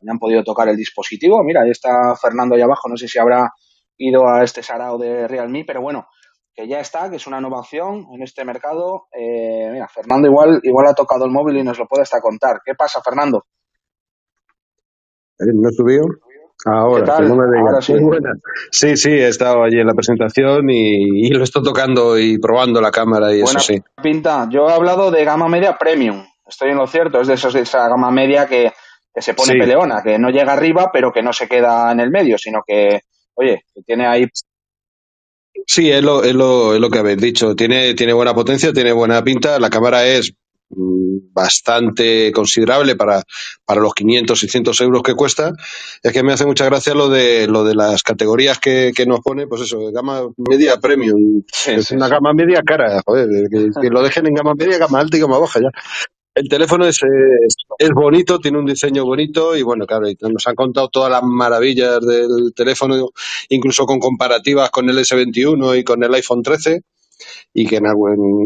han 0.06 0.18
podido 0.18 0.44
tocar 0.44 0.68
el 0.68 0.76
dispositivo. 0.76 1.42
Mira, 1.42 1.62
ahí 1.62 1.70
está 1.70 2.14
Fernando 2.20 2.54
ahí 2.54 2.60
abajo, 2.60 2.90
no 2.90 2.96
sé 2.98 3.08
si 3.08 3.18
habrá 3.18 3.48
ido 3.96 4.28
a 4.28 4.44
este 4.44 4.62
sarao 4.62 4.98
de 4.98 5.26
Realme, 5.26 5.64
pero 5.66 5.80
bueno, 5.80 6.08
que 6.54 6.68
ya 6.68 6.80
está, 6.80 7.08
que 7.08 7.16
es 7.16 7.26
una 7.26 7.40
nueva 7.40 7.60
opción 7.60 8.06
en 8.12 8.22
este 8.22 8.44
mercado. 8.44 9.06
Eh, 9.18 9.70
mira, 9.72 9.88
Fernando 9.88 10.28
igual, 10.28 10.60
igual 10.62 10.88
ha 10.88 10.94
tocado 10.94 11.24
el 11.24 11.30
móvil 11.30 11.56
y 11.56 11.62
nos 11.62 11.78
lo 11.78 11.86
puede 11.86 12.02
hasta 12.02 12.20
contar. 12.20 12.60
¿Qué 12.62 12.74
pasa, 12.74 13.00
Fernando? 13.02 13.46
¿Eh? 15.38 15.54
¿No 15.54 15.70
subió? 15.70 16.02
Ahora, 16.64 17.04
¿Qué 17.04 17.10
tal? 17.10 17.22
que 17.24 17.28
no 17.28 17.36
me. 17.36 17.58
Ahora 17.60 17.82
sí. 17.82 17.94
Sí, 18.70 18.96
sí, 18.96 19.10
he 19.10 19.28
estado 19.28 19.62
allí 19.64 19.78
en 19.80 19.86
la 19.86 19.94
presentación 19.94 20.70
y, 20.70 21.26
y 21.26 21.30
lo 21.30 21.42
estoy 21.44 21.62
tocando 21.62 22.18
y 22.18 22.38
probando 22.38 22.80
la 22.80 22.90
cámara 22.90 23.32
y 23.34 23.42
Buena 23.42 23.58
eso 23.60 23.72
sí. 23.72 23.80
pinta. 24.02 24.48
Yo 24.50 24.68
he 24.68 24.72
hablado 24.72 25.10
de 25.10 25.24
gama 25.24 25.48
media 25.48 25.76
premium. 25.76 26.24
Estoy 26.46 26.70
en 26.70 26.76
lo 26.78 26.86
cierto, 26.86 27.20
es 27.20 27.28
de 27.28 27.34
esos 27.34 27.54
de 27.54 27.60
esa 27.60 27.88
gama 27.88 28.10
media 28.10 28.46
que, 28.46 28.72
que 29.14 29.22
se 29.22 29.34
pone 29.34 29.52
Sí. 29.54 29.58
peleona, 29.58 30.02
que 30.02 30.18
no 30.18 30.30
llega 30.30 30.52
arriba, 30.52 30.90
pero 30.92 31.12
que 31.12 31.22
no 31.22 31.32
se 31.32 31.48
queda 31.48 31.90
en 31.92 32.00
el 32.00 32.10
medio, 32.10 32.36
sino 32.38 32.60
que, 32.66 33.00
oye, 33.34 33.62
que 33.74 33.82
tiene 33.82 34.06
ahí 34.06 34.26
Sí, 35.66 35.90
es 35.90 36.02
lo, 36.02 36.24
es 36.24 36.34
lo, 36.34 36.74
es 36.74 36.80
lo 36.80 36.90
que 36.90 36.98
habéis 36.98 37.18
dicho. 37.18 37.54
Tiene, 37.54 37.94
tiene 37.94 38.12
buena 38.12 38.34
potencia, 38.34 38.72
tiene 38.72 38.90
buena 38.92 39.22
pinta. 39.22 39.58
La 39.60 39.70
cámara 39.70 40.04
es 40.06 40.34
bastante 40.74 42.32
considerable 42.32 42.96
para, 42.96 43.22
para 43.64 43.80
los 43.80 43.94
500, 43.94 44.38
600 44.38 44.80
euros 44.80 45.02
que 45.02 45.14
cuesta. 45.14 45.52
Es 46.02 46.12
que 46.12 46.22
me 46.22 46.32
hace 46.32 46.46
mucha 46.46 46.64
gracia 46.64 46.94
lo 46.94 47.08
de, 47.08 47.46
lo 47.46 47.64
de 47.64 47.74
las 47.74 48.02
categorías 48.02 48.58
que, 48.58 48.92
que 48.94 49.06
nos 49.06 49.20
pone, 49.20 49.46
pues 49.46 49.62
eso, 49.62 49.90
gama 49.92 50.28
media 50.36 50.78
premium. 50.78 51.42
Sí, 51.52 51.72
es 51.72 51.86
sí, 51.86 51.94
una 51.94 52.06
sí. 52.06 52.12
gama 52.12 52.32
media 52.32 52.62
cara, 52.64 53.02
joder, 53.04 53.28
que, 53.50 53.70
que 53.80 53.90
lo 53.90 54.02
dejen 54.02 54.26
en 54.26 54.34
gama 54.34 54.54
media, 54.54 54.78
gama 54.78 55.00
alta 55.00 55.16
y 55.16 55.20
gama 55.20 55.38
baja 55.38 55.60
ya. 55.60 55.70
El 56.34 56.48
teléfono 56.48 56.86
es, 56.86 56.98
es, 57.02 57.56
es 57.78 57.90
bonito, 57.90 58.38
tiene 58.38 58.58
un 58.58 58.64
diseño 58.64 59.04
bonito 59.04 59.54
y 59.54 59.62
bueno, 59.62 59.84
claro, 59.84 60.06
nos 60.22 60.46
han 60.46 60.54
contado 60.54 60.88
todas 60.88 61.10
las 61.10 61.22
maravillas 61.22 62.00
del 62.00 62.54
teléfono, 62.56 63.10
incluso 63.50 63.84
con 63.84 63.98
comparativas 63.98 64.70
con 64.70 64.88
el 64.88 64.96
S21 64.96 65.78
y 65.78 65.84
con 65.84 66.02
el 66.02 66.14
iPhone 66.14 66.42
13 66.42 66.80
y 67.54 67.66
que 67.66 67.80
na- 67.80 67.92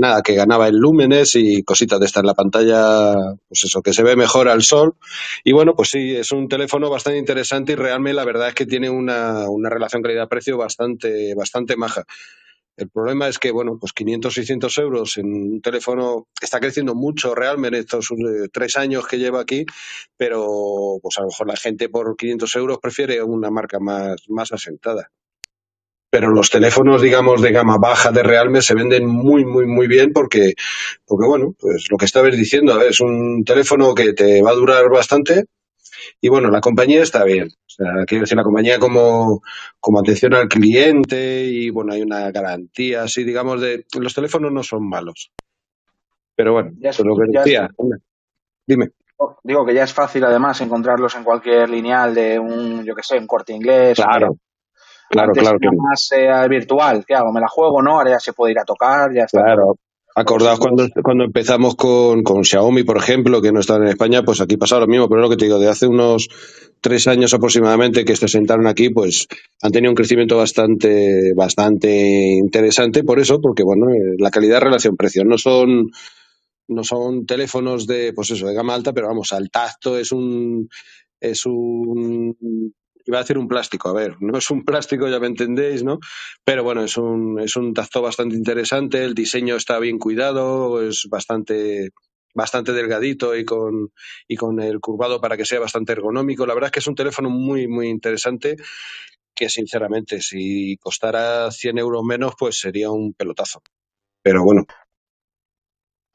nada, 0.01 0.23
que 0.23 0.35
ganaba 0.35 0.69
en 0.69 0.77
lúmenes 0.79 1.35
y 1.37 1.63
cositas 1.63 2.01
de 2.01 2.07
estas 2.07 2.23
en 2.23 2.27
la 2.27 2.35
pantalla, 2.35 3.15
pues 3.49 3.65
eso, 3.65 3.83
que 3.83 3.93
se 3.93 4.03
ve 4.03 4.17
mejor 4.17 4.49
al 4.49 4.63
sol. 4.63 4.97
Y 5.45 5.53
bueno, 5.53 5.75
pues 5.77 5.91
sí, 5.91 6.17
es 6.17 6.33
un 6.33 6.49
teléfono 6.49 6.91
bastante 6.91 7.19
interesante 7.19 7.73
y 7.73 7.77
realmente 7.77 8.15
la 8.15 8.25
verdad 8.25 8.49
es 8.49 8.55
que 8.55 8.67
tiene 8.67 8.91
una, 8.91 9.49
una 9.49 9.71
relación 9.71 10.03
calidad-precio 10.03 10.57
bastante, 10.59 11.35
bastante 11.35 11.77
maja. 11.77 12.05
El 12.77 12.91
problema 12.91 13.29
es 13.29 13.39
que, 13.39 13.51
bueno, 13.53 13.79
pues 13.81 13.93
500, 13.95 14.35
600 14.35 14.77
euros 14.79 15.17
en 15.19 15.27
un 15.33 15.61
teléfono 15.63 16.29
está 16.43 16.61
creciendo 16.61 16.95
mucho 16.95 17.35
realmente 17.35 17.79
estos 17.79 18.11
eh, 18.13 18.49
tres 18.53 18.77
años 18.77 19.07
que 19.07 19.19
lleva 19.19 19.41
aquí, 19.41 19.65
pero 20.17 20.99
pues 21.03 21.17
a 21.19 21.23
lo 21.23 21.29
mejor 21.29 21.49
la 21.49 21.57
gente 21.57 21.89
por 21.89 22.17
500 22.17 22.55
euros 22.57 22.79
prefiere 22.81 23.23
una 23.23 23.51
marca 23.51 23.79
más, 23.81 24.17
más 24.29 24.53
asentada. 24.53 25.11
Pero 26.11 26.31
los 26.31 26.51
teléfonos, 26.51 27.03
digamos, 27.03 27.43
de 27.43 27.53
gama 27.53 27.77
baja 27.79 28.11
de 28.13 28.23
Realme 28.23 28.63
se 28.63 28.75
venden 28.75 29.07
muy, 29.07 29.45
muy, 29.45 29.67
muy 29.67 29.87
bien 29.89 30.13
porque, 30.13 30.55
porque 31.05 31.27
bueno, 31.27 31.55
pues 31.59 31.89
lo 31.91 31.97
que 31.97 32.05
estabas 32.05 32.37
diciendo, 32.37 32.81
es 32.81 33.01
un 33.01 33.43
teléfono 33.45 33.95
que 33.95 34.13
te 34.13 34.41
va 34.43 34.51
a 34.51 34.55
durar 34.55 34.89
bastante 34.89 35.47
y 36.21 36.29
bueno, 36.29 36.49
la 36.51 36.61
compañía 36.61 37.03
está 37.03 37.25
bien. 37.25 37.49
O 37.49 37.69
sea, 37.69 38.05
quiero 38.07 38.23
decir, 38.23 38.37
la 38.37 38.45
compañía 38.45 38.79
como, 38.79 39.43
como 39.81 40.01
atención 40.01 40.33
al 40.35 40.49
cliente 40.49 41.45
y 41.45 41.71
bueno, 41.71 41.93
hay 41.93 42.03
una 42.03 42.31
garantía 42.31 43.03
así, 43.03 43.25
digamos, 43.25 43.61
de 43.61 43.85
los 43.99 44.15
teléfonos 44.15 44.53
no 44.53 44.63
son 44.63 44.89
malos. 44.89 45.31
Pero 46.37 46.53
bueno, 46.53 46.71
Ya 46.79 46.91
es- 46.91 47.01
lo 47.01 47.17
que 47.17 47.33
ya 47.33 47.41
decía, 47.43 47.69
dime. 48.67 48.91
Digo 49.43 49.65
que 49.65 49.75
ya 49.75 49.85
es 49.85 49.95
fácil 49.95 50.25
además 50.25 50.61
encontrarlos 50.61 51.15
en 51.17 51.25
cualquier 51.25 51.71
lineal 51.71 52.15
de 52.15 52.39
un, 52.39 52.85
yo 52.85 52.95
que 52.95 53.03
sé, 53.03 53.19
un 53.19 53.27
corte 53.27 53.55
inglés. 53.55 53.97
Claro, 53.97 54.37
claro, 55.09 55.29
Antes 55.29 55.43
claro 55.43 55.59
que 55.59 55.67
era 55.67 55.77
más 55.77 56.11
eh, 56.13 56.49
virtual. 56.49 57.05
¿Qué 57.07 57.15
hago? 57.15 57.33
¿Me 57.33 57.41
la 57.41 57.49
juego? 57.49 57.83
No, 57.83 57.99
ahora 57.99 58.11
ya 58.11 58.21
se 58.21 58.33
puede 58.33 58.53
ir 58.53 58.59
a 58.59 58.65
tocar, 58.65 59.13
ya 59.15 59.25
está. 59.25 59.43
Claro. 59.43 59.77
Acordaos 60.19 60.59
cuando, 60.59 60.89
cuando 61.03 61.25
empezamos 61.25 61.75
con, 61.75 62.23
con 62.23 62.43
Xiaomi, 62.43 62.85
por 62.85 62.97
ejemplo, 62.97 63.43
que 63.43 63.53
no 63.53 63.61
están 63.61 63.83
en 63.83 63.89
España, 63.89 64.23
pues 64.23 64.41
aquí 64.41 64.57
pasa 64.57 64.81
lo 64.81 64.87
mismo, 64.87 65.11
pero 65.11 65.21
es 65.21 65.25
lo 65.25 65.31
que 65.31 65.37
te 65.37 65.45
digo, 65.45 65.59
de 65.59 65.69
hace 65.69 65.87
unos 65.87 66.29
tres 66.81 67.07
años 67.07 67.35
aproximadamente 67.35 68.03
que 68.07 68.17
se 68.17 68.27
sentaron 68.27 68.67
aquí, 68.67 68.89
pues 68.89 69.27
han 69.61 69.73
tenido 69.73 69.91
un 69.91 69.95
crecimiento 69.95 70.39
bastante, 70.39 71.35
bastante 71.37 72.39
interesante 72.39 73.05
por 73.05 73.21
eso, 73.21 73.41
porque 73.43 73.63
bueno, 73.63 73.91
eh, 73.91 74.17
la 74.19 74.31
calidad 74.31 74.63
relación-precio 74.63 75.23
no 75.25 75.37
son, 75.37 75.91
no 76.69 76.83
son 76.83 77.27
teléfonos 77.27 77.87
de, 77.87 78.15
pues 78.15 78.31
eso, 78.31 78.47
de 78.47 78.55
gama 78.55 78.75
alta, 78.75 78.95
pero 78.95 79.09
vamos, 79.09 79.35
al 79.35 79.51
tacto 79.51 79.99
es 79.99 80.13
un, 80.13 80.69
es 81.21 81.45
un, 81.45 82.35
iba 83.07 83.19
a 83.19 83.23
decir 83.23 83.39
un 83.39 83.49
plástico, 83.49 83.89
a 83.89 83.93
ver, 83.93 84.17
no 84.21 84.37
es 84.37 84.51
un 84.51 84.65
plástico, 84.65 85.09
ya 85.09 85.21
me 85.21 85.29
entendéis, 85.29 85.83
¿no? 85.83 85.99
Pero 86.45 86.65
bueno, 86.65 86.83
es 86.85 86.97
un, 86.97 87.41
es 87.41 87.57
un 87.57 87.73
tacto 87.73 88.03
bastante 88.03 88.37
interesante, 88.37 89.05
el 89.05 89.15
diseño 89.15 89.57
está 89.57 89.79
bien 89.79 89.99
cuidado, 89.99 90.83
es 90.83 91.07
bastante, 91.09 91.91
bastante 92.35 92.73
delgadito 92.73 93.37
y 93.37 93.45
con, 93.45 93.93
y 94.29 94.37
con 94.37 94.61
el 94.61 94.81
curvado 94.81 95.21
para 95.21 95.37
que 95.37 95.45
sea 95.45 95.61
bastante 95.61 95.93
ergonómico. 95.93 96.47
La 96.47 96.55
verdad 96.55 96.69
es 96.69 96.73
que 96.73 96.81
es 96.81 96.87
un 96.87 96.95
teléfono 96.95 97.31
muy, 97.31 97.69
muy 97.69 97.89
interesante 97.89 98.57
que 99.35 99.49
sinceramente 99.49 100.21
si 100.21 100.77
costara 100.79 101.51
100 101.51 101.79
euros 101.79 102.03
menos 102.03 102.35
pues 102.39 102.59
sería 102.59 102.91
un 102.91 103.13
pelotazo. 103.13 103.63
Pero 104.23 104.43
bueno, 104.43 104.65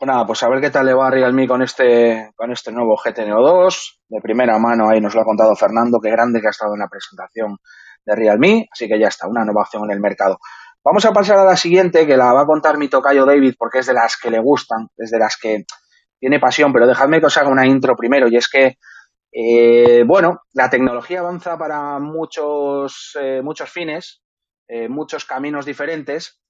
nada, 0.08 0.26
pues 0.26 0.42
a 0.44 0.50
ver 0.50 0.62
qué 0.62 0.70
tal 0.70 0.86
le 0.86 0.94
va 0.94 1.08
a 1.08 1.12
Realme 1.12 1.48
con 1.48 1.62
este, 1.62 2.32
con 2.36 2.52
este 2.52 2.72
nuevo 2.72 2.96
GT 2.96 3.20
Neo 3.20 3.42
2. 3.42 4.02
De 4.10 4.22
primera 4.22 4.58
mano, 4.60 4.90
ahí 4.90 5.00
nos 5.00 5.16
lo 5.16 5.22
ha 5.22 5.26
contado 5.26 5.56
Fernando, 5.56 6.00
qué 6.02 6.10
grande 6.10 6.42
que 6.42 6.48
ha 6.48 6.52
estado 6.52 6.74
en 6.74 6.80
la 6.80 6.88
presentación 6.88 7.58
de 8.06 8.16
Realme. 8.16 8.68
Así 8.72 8.88
que 8.88 9.00
ya 9.00 9.08
está, 9.08 9.28
una 9.28 9.44
nueva 9.44 9.62
opción 9.62 9.84
en 9.86 9.92
el 9.92 10.00
mercado. 10.00 10.38
Vamos 10.84 11.06
a 11.06 11.12
pasar 11.12 11.38
a 11.38 11.46
la 11.46 11.56
siguiente, 11.56 12.08
que 12.08 12.18
la 12.18 12.34
va 12.34 12.42
a 12.42 12.46
contar 12.46 12.78
mi 12.80 12.88
tocayo 12.88 13.26
David, 13.26 13.54
porque 13.58 13.80
es 13.80 13.86
de 13.86 13.94
las 13.94 14.18
que 14.18 14.32
le 14.32 14.40
gustan, 14.40 14.88
es 14.98 15.12
de 15.12 15.20
las 15.20 15.38
que 15.38 15.66
tiene 16.20 16.40
pasión, 16.40 16.74
pero 16.74 16.88
dejadme 16.88 17.20
que 17.20 17.28
os 17.28 17.38
haga 17.38 17.50
una 17.50 17.68
intro 17.68 17.96
primero, 17.96 18.28
y 18.28 18.38
es 18.38 18.50
que, 18.50 18.78
eh, 19.32 20.04
bueno, 20.08 20.40
la 20.54 20.72
tecnología 20.72 21.20
avanza 21.20 21.56
para 21.56 22.00
muchos, 22.00 23.16
eh, 23.22 23.42
muchos 23.44 23.70
fines, 23.70 24.24
eh, 24.68 24.90
muchos 24.90 25.26
caminos 25.26 25.68
diferentes, 25.68 26.42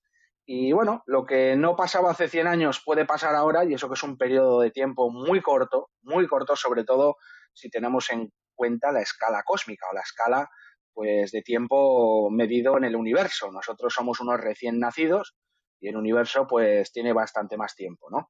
y 0.45 0.71
bueno, 0.71 1.03
lo 1.05 1.25
que 1.25 1.55
no 1.55 1.75
pasaba 1.75 2.11
hace 2.11 2.27
100 2.27 2.47
años 2.47 2.81
puede 2.83 3.05
pasar 3.05 3.35
ahora, 3.35 3.63
y 3.63 3.73
eso 3.73 3.87
que 3.87 3.93
es 3.93 4.03
un 4.03 4.17
periodo 4.17 4.61
de 4.61 4.71
tiempo 4.71 5.09
muy 5.11 5.41
corto, 5.41 5.89
muy 6.01 6.27
corto, 6.27 6.55
sobre 6.55 6.83
todo 6.83 7.17
si 7.53 7.69
tenemos 7.69 8.09
en 8.11 8.31
cuenta 8.55 8.91
la 8.91 9.01
escala 9.01 9.43
cósmica 9.43 9.87
o 9.91 9.95
la 9.95 10.01
escala 10.01 10.49
pues 10.93 11.31
de 11.31 11.41
tiempo 11.41 12.29
medido 12.29 12.77
en 12.77 12.83
el 12.83 12.95
universo. 12.95 13.51
Nosotros 13.51 13.93
somos 13.93 14.19
unos 14.19 14.39
recién 14.39 14.79
nacidos 14.79 15.35
y 15.79 15.87
el 15.87 15.95
universo 15.95 16.47
pues 16.47 16.91
tiene 16.91 17.13
bastante 17.13 17.57
más 17.57 17.75
tiempo, 17.75 18.09
¿no? 18.09 18.29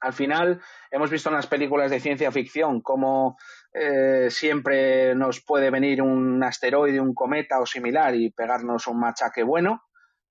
Al 0.00 0.14
final 0.14 0.62
hemos 0.90 1.10
visto 1.10 1.28
en 1.28 1.34
las 1.34 1.46
películas 1.46 1.90
de 1.90 2.00
ciencia 2.00 2.32
ficción 2.32 2.80
cómo 2.80 3.36
eh, 3.74 4.28
siempre 4.30 5.14
nos 5.14 5.44
puede 5.44 5.70
venir 5.70 6.00
un 6.00 6.42
asteroide, 6.42 7.00
un 7.00 7.12
cometa 7.12 7.60
o 7.60 7.66
similar 7.66 8.14
y 8.14 8.30
pegarnos 8.30 8.86
un 8.86 8.98
machaque 8.98 9.42
bueno, 9.42 9.82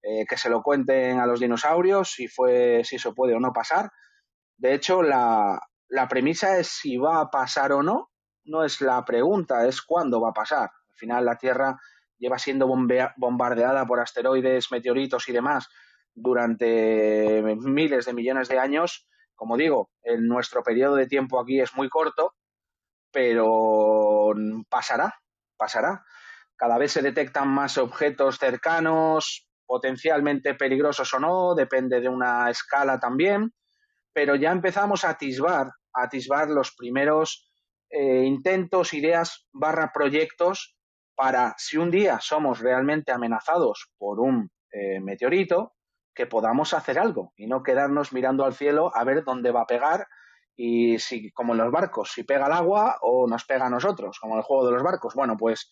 eh, 0.02 0.26
que 0.28 0.38
se 0.38 0.50
lo 0.50 0.62
cuenten 0.62 1.20
a 1.20 1.26
los 1.26 1.40
dinosaurios 1.40 2.12
si 2.12 2.28
fue, 2.28 2.84
si 2.84 2.96
eso 2.98 3.14
puede 3.14 3.36
o 3.36 3.40
no 3.40 3.52
pasar. 3.54 3.92
De 4.58 4.74
hecho, 4.74 5.02
la, 5.04 5.60
la 5.88 6.08
premisa 6.08 6.58
es 6.58 6.68
si 6.68 6.98
va 6.98 7.22
a 7.22 7.30
pasar 7.30 7.72
o 7.74 7.84
no, 7.84 8.12
no 8.46 8.64
es 8.64 8.82
la 8.82 9.04
pregunta, 9.06 9.68
es 9.68 9.82
cuándo 9.82 10.22
va 10.22 10.30
a 10.30 10.34
pasar. 10.34 10.70
Al 10.90 10.96
final 10.96 11.26
la 11.26 11.38
Tierra 11.38 11.78
lleva 12.18 12.38
siendo 12.40 12.68
bombea- 12.68 13.14
bombardeada 13.18 13.86
por 13.86 14.00
asteroides, 14.00 14.72
meteoritos 14.72 15.28
y 15.30 15.32
demás 15.34 15.68
durante 16.14 17.42
miles 17.58 18.06
de 18.06 18.14
millones 18.14 18.50
de 18.50 18.60
años. 18.60 19.08
Como 19.36 19.56
digo, 19.56 19.90
en 20.04 20.28
nuestro 20.28 20.64
periodo 20.64 20.96
de 20.96 21.08
tiempo 21.08 21.40
aquí 21.40 21.62
es 21.62 21.76
muy 21.76 21.88
corto, 21.90 22.36
pero 23.12 24.34
pasará, 24.70 25.16
pasará. 25.58 26.04
Cada 26.56 26.78
vez 26.78 26.92
se 26.92 27.02
detectan 27.02 27.48
más 27.48 27.78
objetos 27.78 28.38
cercanos, 28.38 29.49
potencialmente 29.70 30.56
peligrosos 30.56 31.14
o 31.14 31.20
no, 31.20 31.54
depende 31.54 32.02
de 32.02 32.10
una 32.10 32.50
escala 32.50 33.00
también, 33.00 33.54
pero 34.12 34.34
ya 34.34 34.52
empezamos 34.52 35.06
a 35.06 35.12
atisbar, 35.12 35.68
a 35.94 36.04
atisbar 36.06 36.50
los 36.50 36.74
primeros 36.76 37.52
eh, 37.92 38.24
intentos, 38.24 38.96
ideas, 38.96 39.48
barra 39.54 39.92
proyectos 39.94 40.76
para 41.14 41.54
si 41.60 41.78
un 41.78 41.92
día 41.92 42.18
somos 42.20 42.62
realmente 42.62 43.12
amenazados 43.12 43.92
por 44.00 44.20
un 44.20 44.50
eh, 44.72 45.00
meteorito, 45.02 45.74
que 46.16 46.26
podamos 46.26 46.74
hacer 46.74 46.98
algo 46.98 47.32
y 47.38 47.46
no 47.46 47.62
quedarnos 47.62 48.12
mirando 48.12 48.46
al 48.46 48.56
cielo 48.56 48.92
a 48.96 49.04
ver 49.04 49.24
dónde 49.24 49.52
va 49.52 49.62
a 49.62 49.68
pegar 49.68 50.08
y 50.56 50.98
si, 50.98 51.32
como 51.32 51.54
en 51.54 51.60
los 51.60 51.72
barcos, 51.72 52.12
si 52.12 52.24
pega 52.24 52.48
el 52.48 52.54
agua 52.54 52.98
o 53.04 53.28
nos 53.28 53.46
pega 53.46 53.68
a 53.68 53.70
nosotros, 53.70 54.20
como 54.20 54.34
en 54.34 54.40
el 54.40 54.44
juego 54.44 54.66
de 54.66 54.72
los 54.72 54.84
barcos. 54.84 55.14
Bueno, 55.14 55.38
pues 55.38 55.70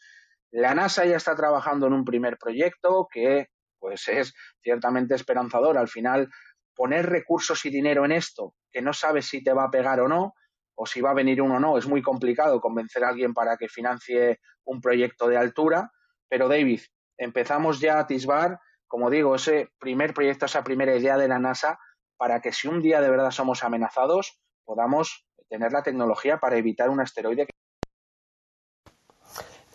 la 0.52 0.76
NASA 0.76 1.04
ya 1.04 1.18
está 1.18 1.36
trabajando 1.36 1.88
en 1.88 1.94
un 1.94 2.06
primer 2.06 2.38
proyecto 2.38 3.08
que 3.12 3.48
pues 3.80 4.08
es 4.08 4.34
ciertamente 4.62 5.16
esperanzador. 5.16 5.78
Al 5.78 5.88
final 5.88 6.30
poner 6.76 7.08
recursos 7.08 7.66
y 7.66 7.70
dinero 7.70 8.06
en 8.06 8.12
esto, 8.12 8.54
que 8.72 8.82
no 8.82 8.94
sabes 8.94 9.26
si 9.26 9.44
te 9.44 9.54
va 9.54 9.66
a 9.66 9.72
pegar 9.72 10.00
o 10.00 10.08
no, 10.08 10.34
o 10.76 10.86
si 10.86 11.02
va 11.02 11.10
a 11.10 11.16
venir 11.16 11.42
uno 11.42 11.56
o 11.56 11.60
no, 11.60 11.78
es 11.78 11.88
muy 11.88 12.02
complicado 12.04 12.62
convencer 12.62 13.04
a 13.04 13.10
alguien 13.10 13.34
para 13.34 13.58
que 13.58 13.68
financie 13.68 14.40
un 14.64 14.80
proyecto 14.80 15.28
de 15.28 15.38
altura, 15.38 15.92
pero 16.30 16.48
David, 16.48 16.82
empezamos 17.18 17.80
ya 17.80 17.96
a 17.96 18.02
atisbar, 18.02 18.60
como 18.88 19.10
digo, 19.10 19.36
ese 19.36 19.70
primer 19.80 20.14
proyecto, 20.14 20.46
esa 20.46 20.64
primera 20.64 20.96
idea 20.96 21.18
de 21.18 21.28
la 21.28 21.40
NASA, 21.40 21.80
para 22.16 22.42
que 22.42 22.52
si 22.52 22.68
un 22.68 22.82
día 22.82 23.02
de 23.02 23.10
verdad 23.10 23.32
somos 23.32 23.64
amenazados, 23.64 24.40
podamos 24.66 25.26
tener 25.50 25.72
la 25.72 25.82
tecnología 25.82 26.38
para 26.38 26.58
evitar 26.58 26.90
un 26.90 27.00
asteroide. 27.00 27.48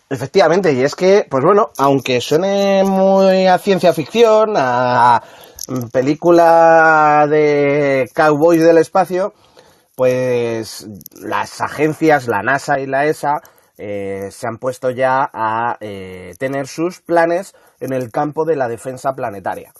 Efectivamente, 0.09 0.73
y 0.73 0.83
es 0.83 0.95
que, 0.95 1.25
pues 1.29 1.43
bueno, 1.43 1.71
aunque 1.77 2.21
suene 2.21 2.83
muy 2.83 3.47
a 3.47 3.57
ciencia 3.57 3.93
ficción, 3.93 4.53
a 4.55 5.23
película 5.91 7.25
de 7.29 8.09
cowboys 8.13 8.63
del 8.63 8.77
espacio, 8.77 9.33
pues 9.95 10.87
las 11.21 11.61
agencias, 11.61 12.27
la 12.27 12.41
NASA 12.43 12.79
y 12.79 12.85
la 12.85 13.05
ESA, 13.05 13.41
eh, 13.77 14.29
se 14.29 14.47
han 14.47 14.57
puesto 14.57 14.91
ya 14.91 15.29
a 15.33 15.77
eh, 15.79 16.33
tener 16.37 16.67
sus 16.67 17.01
planes 17.01 17.55
en 17.79 17.93
el 17.93 18.11
campo 18.11 18.45
de 18.45 18.55
la 18.55 18.67
defensa 18.67 19.13
planetaria. 19.13 19.73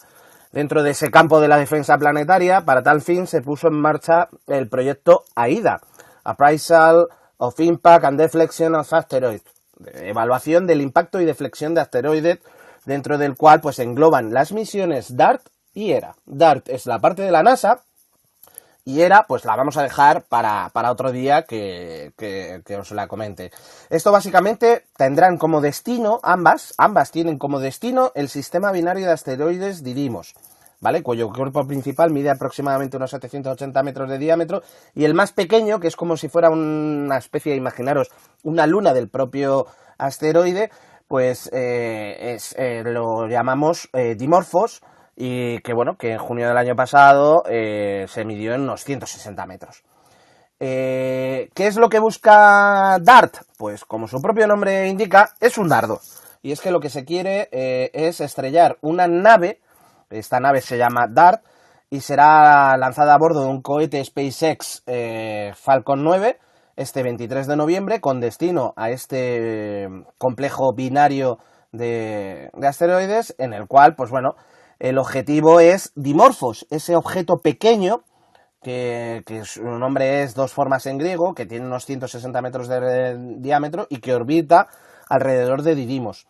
Dentro 0.51 0.83
de 0.83 0.91
ese 0.91 1.09
campo 1.09 1.41
de 1.41 1.47
la 1.47 1.57
defensa 1.57 1.97
planetaria, 1.97 2.61
para 2.61 2.83
tal 2.83 3.01
fin, 3.01 3.27
se 3.27 3.41
puso 3.41 3.67
en 3.67 3.79
marcha 3.79 4.29
el 4.47 4.69
proyecto 4.69 5.23
AIDA, 5.35 5.81
Appraisal 6.23 7.07
of 7.37 7.59
Impact 7.59 8.05
and 8.05 8.19
Deflection 8.19 8.75
of 8.75 8.93
Asteroids, 8.93 9.43
evaluación 9.93 10.67
del 10.67 10.81
impacto 10.81 11.19
y 11.21 11.25
deflexión 11.25 11.73
de 11.73 11.81
asteroides, 11.81 12.39
dentro 12.85 13.17
del 13.17 13.35
cual 13.35 13.61
pues 13.61 13.79
engloban 13.79 14.33
las 14.33 14.51
misiones 14.51 15.15
DART 15.15 15.47
y 15.73 15.91
ERA. 15.91 16.15
DART 16.25 16.69
es 16.69 16.85
la 16.85 16.99
parte 16.99 17.21
de 17.21 17.31
la 17.31 17.43
NASA 17.43 17.83
y 18.85 19.01
era, 19.01 19.23
pues 19.27 19.45
la 19.45 19.55
vamos 19.55 19.77
a 19.77 19.83
dejar 19.83 20.23
para, 20.23 20.69
otro 20.91 21.11
día 21.11 21.43
que, 21.43 22.11
que, 22.17 22.77
os 22.77 22.91
la 22.91 23.07
comente. 23.07 23.51
Esto 23.89 24.11
básicamente 24.11 24.85
tendrán 24.97 25.37
como 25.37 25.61
destino, 25.61 26.19
ambas, 26.21 26.73
ambas 26.77 27.11
tienen 27.11 27.37
como 27.37 27.59
destino 27.59 28.11
el 28.15 28.27
sistema 28.27 28.71
binario 28.71 29.05
de 29.05 29.13
asteroides 29.13 29.83
Didymos, 29.83 30.35
¿vale? 30.83 31.01
Cuyo 31.01 31.29
cuerpo 31.29 31.65
principal 31.65 32.11
mide 32.11 32.29
aproximadamente 32.29 32.97
unos 32.97 33.09
780 33.09 33.81
metros 33.83 34.09
de 34.09 34.17
diámetro 34.17 34.61
y 34.93 35.05
el 35.05 35.13
más 35.13 35.31
pequeño, 35.31 35.79
que 35.79 35.87
es 35.87 35.95
como 35.95 36.17
si 36.17 36.27
fuera 36.27 36.49
una 36.49 37.17
especie, 37.17 37.55
imaginaros, 37.55 38.11
una 38.43 38.67
luna 38.67 38.93
del 38.93 39.07
propio 39.07 39.65
asteroide, 39.97 40.69
pues 41.07 41.49
eh, 41.53 42.33
es, 42.35 42.53
eh, 42.57 42.83
lo 42.85 43.27
llamamos 43.27 43.89
eh, 43.93 44.15
Dimorphos, 44.15 44.83
y 45.15 45.59
que 45.59 45.73
bueno, 45.73 45.95
que 45.97 46.11
en 46.11 46.19
junio 46.19 46.49
del 46.49 46.57
año 46.57 46.75
pasado 46.75 47.43
eh, 47.47 48.05
se 48.09 48.25
midió 48.25 48.53
en 48.53 48.61
unos 48.61 48.83
160 48.83 49.45
metros. 49.45 49.83
¿Qué 50.59 51.49
es 51.55 51.75
lo 51.75 51.89
que 51.89 51.99
busca 51.99 52.97
DART? 53.01 53.37
Pues 53.57 53.83
como 53.83 54.07
su 54.07 54.21
propio 54.21 54.47
nombre 54.47 54.87
indica, 54.87 55.31
es 55.41 55.57
un 55.57 55.67
dardo. 55.67 55.99
Y 56.41 56.53
es 56.53 56.61
que 56.61 56.71
lo 56.71 56.79
que 56.79 56.89
se 56.89 57.03
quiere 57.03 57.49
es 57.51 58.21
estrellar 58.21 58.77
una 58.81 59.07
nave, 59.07 59.59
esta 60.13 60.39
nave 60.39 60.61
se 60.61 60.77
llama 60.77 61.07
DART, 61.09 61.43
y 61.89 62.01
será 62.01 62.75
lanzada 62.77 63.13
a 63.13 63.17
bordo 63.17 63.41
de 63.41 63.49
un 63.49 63.61
cohete 63.61 64.03
SpaceX 64.03 64.83
Falcon 65.55 66.03
9 66.03 66.39
este 66.75 67.03
23 67.03 67.45
de 67.45 67.55
noviembre 67.55 68.01
con 68.01 68.19
destino 68.19 68.73
a 68.75 68.89
este 68.89 69.87
complejo 70.17 70.73
binario 70.73 71.37
de, 71.71 72.49
de 72.51 72.67
asteroides 72.67 73.35
en 73.37 73.53
el 73.53 73.67
cual, 73.67 73.95
pues 73.95 74.09
bueno, 74.09 74.35
el 74.79 74.97
objetivo 74.97 75.59
es 75.59 75.91
Dimorphos, 75.95 76.65
ese 76.71 76.95
objeto 76.95 77.37
pequeño 77.37 78.03
que, 78.63 79.41
su 79.45 79.63
nombre 79.63 80.23
es 80.23 80.33
dos 80.33 80.53
formas 80.53 80.85
en 80.85 80.97
griego, 80.97 81.33
que 81.33 81.45
tiene 81.45 81.65
unos 81.65 81.85
160 81.85 82.41
metros 82.41 82.67
de 82.67 83.17
diámetro 83.37 83.85
y 83.89 83.99
que 83.99 84.15
orbita 84.15 84.67
alrededor 85.09 85.61
de 85.61 85.75
Didymos. 85.75 86.27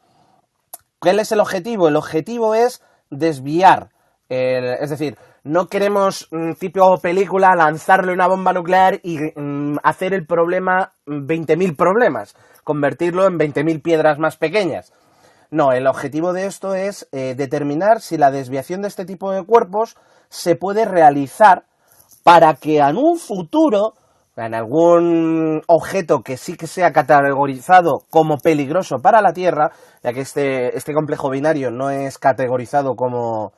¿Cuál 0.99 1.19
es 1.19 1.31
el 1.31 1.39
objetivo? 1.39 1.87
El 1.87 1.95
objetivo 1.95 2.55
es 2.55 2.81
desviar, 3.17 3.89
es 4.29 4.89
decir, 4.89 5.17
no 5.43 5.67
queremos, 5.67 6.29
mm, 6.31 6.53
tipo 6.53 6.97
película, 6.99 7.53
lanzarle 7.55 8.13
una 8.13 8.27
bomba 8.27 8.53
nuclear 8.53 8.99
y 9.03 9.19
mm, 9.35 9.77
hacer 9.83 10.13
el 10.13 10.25
problema 10.25 10.93
20.000 11.05 11.75
problemas, 11.75 12.35
convertirlo 12.63 13.27
en 13.27 13.37
20.000 13.37 13.81
piedras 13.81 14.19
más 14.19 14.37
pequeñas. 14.37 14.93
No, 15.51 15.73
el 15.73 15.85
objetivo 15.85 16.33
de 16.33 16.45
esto 16.45 16.73
es 16.75 17.07
eh, 17.11 17.35
determinar 17.35 18.01
si 18.01 18.17
la 18.17 18.31
desviación 18.31 18.81
de 18.81 18.87
este 18.87 19.05
tipo 19.05 19.31
de 19.31 19.43
cuerpos 19.43 19.97
se 20.29 20.55
puede 20.55 20.85
realizar 20.85 21.65
para 22.23 22.55
que 22.55 22.79
en 22.79 22.97
un 22.97 23.19
futuro, 23.19 23.93
en 24.35 24.55
algún 24.55 25.61
objeto 25.67 26.21
que 26.21 26.37
sí 26.37 26.55
que 26.55 26.67
sea 26.67 26.91
categorizado 26.91 28.03
como 28.09 28.37
peligroso 28.37 28.99
para 28.99 29.21
la 29.21 29.33
Tierra, 29.33 29.71
ya 30.03 30.13
que 30.13 30.21
este, 30.21 30.75
este 30.75 30.93
complejo 30.93 31.29
binario 31.29 31.69
no 31.69 31.89
es 31.89 32.17
categorizado 32.17 32.95
como, 32.95 33.53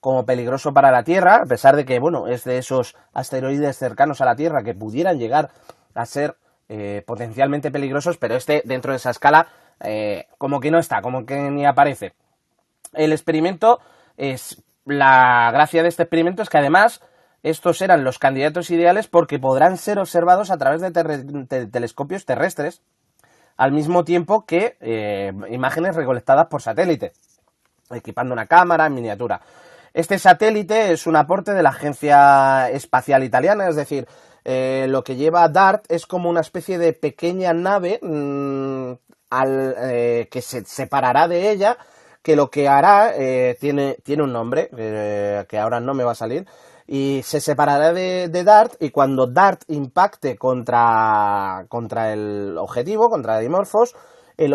como 0.00 0.24
peligroso 0.24 0.72
para 0.72 0.92
la 0.92 1.02
Tierra, 1.02 1.40
a 1.42 1.46
pesar 1.46 1.76
de 1.76 1.84
que, 1.84 1.98
bueno, 1.98 2.28
es 2.28 2.44
de 2.44 2.58
esos 2.58 2.94
asteroides 3.12 3.76
cercanos 3.76 4.20
a 4.20 4.24
la 4.24 4.36
Tierra 4.36 4.62
que 4.62 4.74
pudieran 4.74 5.18
llegar 5.18 5.50
a 5.94 6.06
ser 6.06 6.36
eh, 6.68 7.02
potencialmente 7.04 7.72
peligrosos, 7.72 8.16
pero 8.16 8.36
este, 8.36 8.62
dentro 8.64 8.92
de 8.92 8.98
esa 8.98 9.10
escala, 9.10 9.48
eh, 9.80 10.26
como 10.38 10.60
que 10.60 10.70
no 10.70 10.78
está, 10.78 11.02
como 11.02 11.26
que 11.26 11.34
ni 11.50 11.66
aparece. 11.66 12.12
El 12.92 13.12
experimento 13.12 13.80
es. 14.16 14.62
La 14.86 15.50
gracia 15.52 15.82
de 15.82 15.88
este 15.88 16.04
experimento 16.04 16.42
es 16.42 16.48
que 16.48 16.58
además 16.58 17.02
estos 17.42 17.80
eran 17.80 18.04
los 18.04 18.18
candidatos 18.18 18.70
ideales 18.70 19.08
porque 19.08 19.38
podrán 19.38 19.78
ser 19.78 19.98
observados 19.98 20.50
a 20.50 20.58
través 20.58 20.82
de, 20.82 21.66
telescopios 21.66 22.26
terrestres 22.26 22.82
al 23.56 23.72
mismo 23.72 24.04
tiempo 24.04 24.44
que 24.44 24.76
eh, 24.80 25.32
imágenes 25.50 25.96
recolectadas 25.96 26.46
por 26.46 26.62
satélite, 26.62 27.12
equipando 27.90 28.32
una 28.32 28.46
cámara 28.46 28.86
en 28.86 28.94
miniatura. 28.94 29.40
Este 29.92 30.18
satélite 30.18 30.92
es 30.92 31.06
un 31.06 31.16
aporte 31.16 31.52
de 31.52 31.62
la 31.62 31.70
Agencia 31.70 32.70
Espacial 32.70 33.24
Italiana, 33.24 33.68
es 33.68 33.76
decir, 33.76 34.06
eh, 34.44 34.86
lo 34.88 35.02
que 35.02 35.16
lleva 35.16 35.48
DART 35.48 35.84
es 35.88 36.06
como 36.06 36.30
una 36.30 36.40
especie 36.40 36.78
de 36.78 36.92
pequeña 36.92 37.52
nave 37.52 37.98
mm, 38.02 38.92
al, 39.30 39.74
eh, 39.78 40.28
que 40.30 40.40
se 40.42 40.64
separará 40.64 41.26
de 41.28 41.50
ella, 41.50 41.76
que 42.22 42.36
lo 42.36 42.50
que 42.50 42.68
hará 42.68 43.14
tiene, 43.58 43.96
tiene 44.02 44.22
un 44.22 44.32
nombre, 44.32 44.68
que 45.48 45.58
ahora 45.58 45.80
no 45.80 45.94
me 45.94 46.04
va 46.04 46.12
a 46.12 46.14
salir, 46.14 46.46
y 46.92 47.22
se 47.22 47.40
separará 47.40 47.92
de, 47.92 48.42
Dart 48.44 48.74
y 48.80 48.90
cuando 48.90 49.28
Dart 49.28 49.62
impacte 49.68 50.36
contra, 50.36 51.64
contra 51.68 52.12
el 52.12 52.58
objetivo, 52.58 53.08
contra 53.08 53.38
Dimorphos, 53.38 53.94
el 54.36 54.52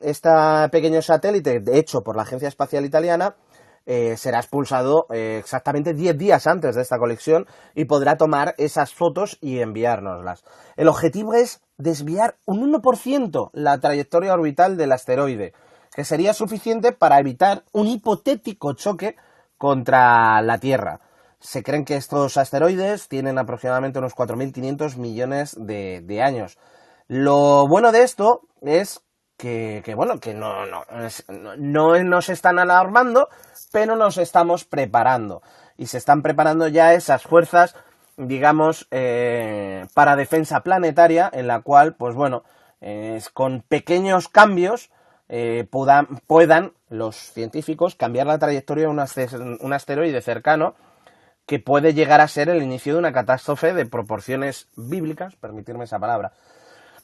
este 0.00 0.30
pequeño 0.70 1.02
satélite 1.02 1.60
hecho 1.72 2.02
por 2.02 2.14
la 2.14 2.22
Agencia 2.22 2.46
Espacial 2.46 2.84
Italiana 2.84 3.34
será 3.84 4.38
expulsado 4.38 5.06
exactamente 5.10 5.92
10 5.92 6.16
días 6.16 6.46
antes 6.46 6.76
de 6.76 6.82
esta 6.82 6.98
colección 6.98 7.46
y 7.74 7.86
podrá 7.86 8.16
tomar 8.16 8.54
esas 8.58 8.94
fotos 8.94 9.36
y 9.40 9.58
enviárnoslas. 9.58 10.44
El 10.76 10.86
objetivo 10.86 11.34
es 11.34 11.62
desviar 11.78 12.36
un 12.46 12.72
1% 12.72 13.50
la 13.54 13.80
trayectoria 13.80 14.34
orbital 14.34 14.76
del 14.76 14.92
asteroide, 14.92 15.52
que 15.92 16.04
sería 16.04 16.32
suficiente 16.32 16.92
para 16.92 17.18
evitar 17.18 17.64
un 17.72 17.88
hipotético 17.88 18.74
choque 18.74 19.16
contra 19.58 20.40
la 20.42 20.58
Tierra. 20.58 21.00
Se 21.40 21.62
creen 21.62 21.84
que 21.84 21.96
estos 21.96 22.36
asteroides 22.36 23.08
tienen 23.08 23.38
aproximadamente 23.38 23.98
unos 23.98 24.14
4.500 24.14 24.96
millones 24.96 25.56
de, 25.58 26.22
años. 26.22 26.58
Lo 27.08 27.68
bueno 27.68 27.92
de 27.92 28.02
esto 28.02 28.42
es 28.62 29.00
que, 29.36 29.82
bueno, 29.94 30.18
que 30.18 30.34
no, 30.34 30.66
no, 30.66 30.84
no, 31.56 32.04
nos 32.04 32.28
están 32.28 32.58
alarmando, 32.58 33.28
pero 33.70 33.96
nos 33.96 34.18
estamos 34.18 34.64
preparando. 34.64 35.42
Y 35.76 35.86
se 35.86 35.98
están 35.98 36.22
preparando 36.22 36.68
ya 36.68 36.94
esas 36.94 37.22
fuerzas 37.22 37.74
digamos, 38.18 38.88
eh, 38.90 39.84
para 39.92 40.16
defensa 40.16 40.60
planetaria, 40.60 41.30
en 41.32 41.46
la 41.46 41.60
cual, 41.60 41.96
pues 41.96 42.14
bueno, 42.14 42.44
con 43.34 43.62
pequeños 43.62 44.28
cambios 44.28 44.90
eh, 45.28 45.66
puedan, 45.70 46.72
los 46.88 47.16
científicos 47.16 47.96
cambiar 47.96 48.28
la 48.28 48.38
trayectoria 48.38 48.84
de 48.84 48.90
un 49.60 49.72
asteroide 49.72 50.22
cercano 50.22 50.76
que 51.46 51.60
puede 51.60 51.94
llegar 51.94 52.20
a 52.20 52.28
ser 52.28 52.48
el 52.48 52.62
inicio 52.62 52.94
de 52.94 52.98
una 52.98 53.12
catástrofe 53.12 53.72
de 53.72 53.86
proporciones 53.86 54.68
bíblicas, 54.76 55.36
permitirme 55.36 55.84
esa 55.84 55.98
palabra. 55.98 56.32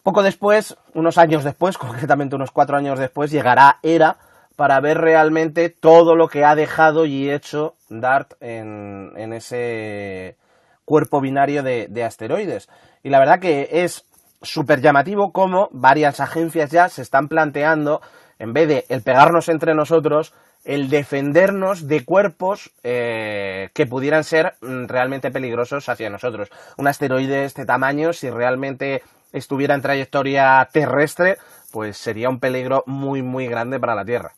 Poco 0.03 0.23
después, 0.23 0.77
unos 0.95 1.17
años 1.17 1.45
después, 1.45 1.79
concretamente 1.79 2.37
unos 2.37 2.51
cuatro 2.51 2.77
años 2.77 2.99
después, 2.99 3.31
llegará 3.31 3.79
ERA 3.83 4.19
para 4.57 4.81
ver 4.81 4.99
realmente 4.99 5.71
todo 5.71 6.15
lo 6.15 6.29
que 6.29 6.45
ha 6.45 6.55
dejado 6.55 7.07
y 7.07 7.31
hecho 7.31 7.75
DART 7.89 8.35
en, 8.41 9.33
ese 9.33 10.37
cuerpo 10.85 11.21
binario 11.21 11.63
de, 11.63 12.05
asteroides. 12.05 12.69
Y 13.03 13.11
la 13.11 13.19
verdad 13.19 13.41
que 13.41 13.69
es 13.71 14.05
súper 14.43 14.81
llamativo 14.81 15.33
cómo 15.33 15.69
varias 15.73 16.21
agencias 16.21 16.71
ya 16.71 16.89
se 16.89 17.03
están 17.03 17.29
planteando, 17.29 18.03
en 18.39 18.53
vez 18.53 18.69
de 18.69 18.85
el 18.89 19.03
pegarnos 19.03 19.49
entre 19.49 19.75
nosotros, 19.75 20.35
el 20.65 20.89
defendernos 20.89 21.89
de 21.89 22.05
cuerpos 22.05 22.71
eh, 22.83 23.71
que 23.75 23.87
pudieran 23.87 24.25
ser 24.25 24.55
mm, 24.61 24.87
realmente 24.87 25.31
peligrosos 25.31 25.89
hacia 25.89 26.11
nosotros. 26.11 26.51
Un 26.77 26.87
asteroide 26.87 27.41
de 27.41 27.45
este 27.45 27.65
tamaño, 27.65 28.13
si 28.13 28.31
realmente 28.31 29.03
estuviera 29.33 29.75
en 29.75 29.83
trayectoria 29.83 30.69
terrestre, 30.73 31.37
pues 31.73 31.97
sería 31.97 32.29
un 32.29 32.39
peligro 32.39 32.85
muy, 32.87 33.23
muy 33.23 33.47
grande 33.47 33.81
para 33.81 33.95
la 33.95 34.05
Tierra. 34.05 34.33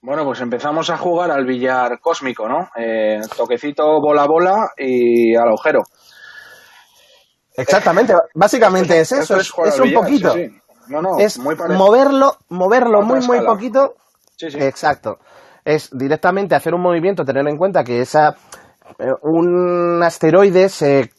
Bueno, 0.00 0.24
pues 0.24 0.40
empezamos 0.40 0.90
a 0.90 0.96
jugar 0.96 1.30
al 1.30 1.46
billar 1.46 2.00
cósmico, 2.00 2.48
¿no? 2.48 2.68
Eh, 2.76 3.20
toquecito 3.36 4.00
bola 4.00 4.26
bola 4.26 4.70
y 4.76 5.36
al 5.36 5.48
agujero. 5.48 5.82
Exactamente, 7.54 8.14
básicamente 8.34 8.98
es 8.98 9.12
eso, 9.12 9.36
es, 9.36 9.52
un 9.78 9.92
poquito. 9.92 10.34
es 11.18 11.38
moverlo, 11.38 12.36
moverlo 12.48 13.02
muy, 13.02 13.20
muy 13.20 13.44
poquito. 13.44 13.94
Exacto. 14.42 15.18
Es 15.64 15.90
directamente 15.92 16.54
hacer 16.54 16.74
un 16.74 16.82
movimiento, 16.82 17.24
tener 17.24 17.46
en 17.46 17.56
cuenta 17.56 17.84
que 17.84 18.00
esa 18.00 18.30
eh, 18.98 19.06
un 19.22 20.02
asteroide 20.02 20.68
se 20.68 21.10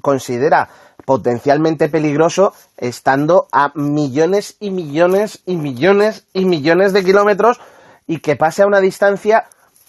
considera 0.00 0.68
potencialmente 1.04 1.88
peligroso 1.88 2.52
estando 2.76 3.46
a 3.52 3.72
millones 3.74 4.56
y 4.60 4.70
millones 4.70 5.42
y 5.46 5.56
millones 5.56 6.26
y 6.32 6.44
millones 6.44 6.92
de 6.92 7.04
kilómetros 7.04 7.60
y 8.06 8.20
que 8.20 8.36
pase 8.36 8.62
a 8.62 8.66
una 8.66 8.80
distancia, 8.80 9.44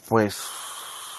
pues, 0.08 0.44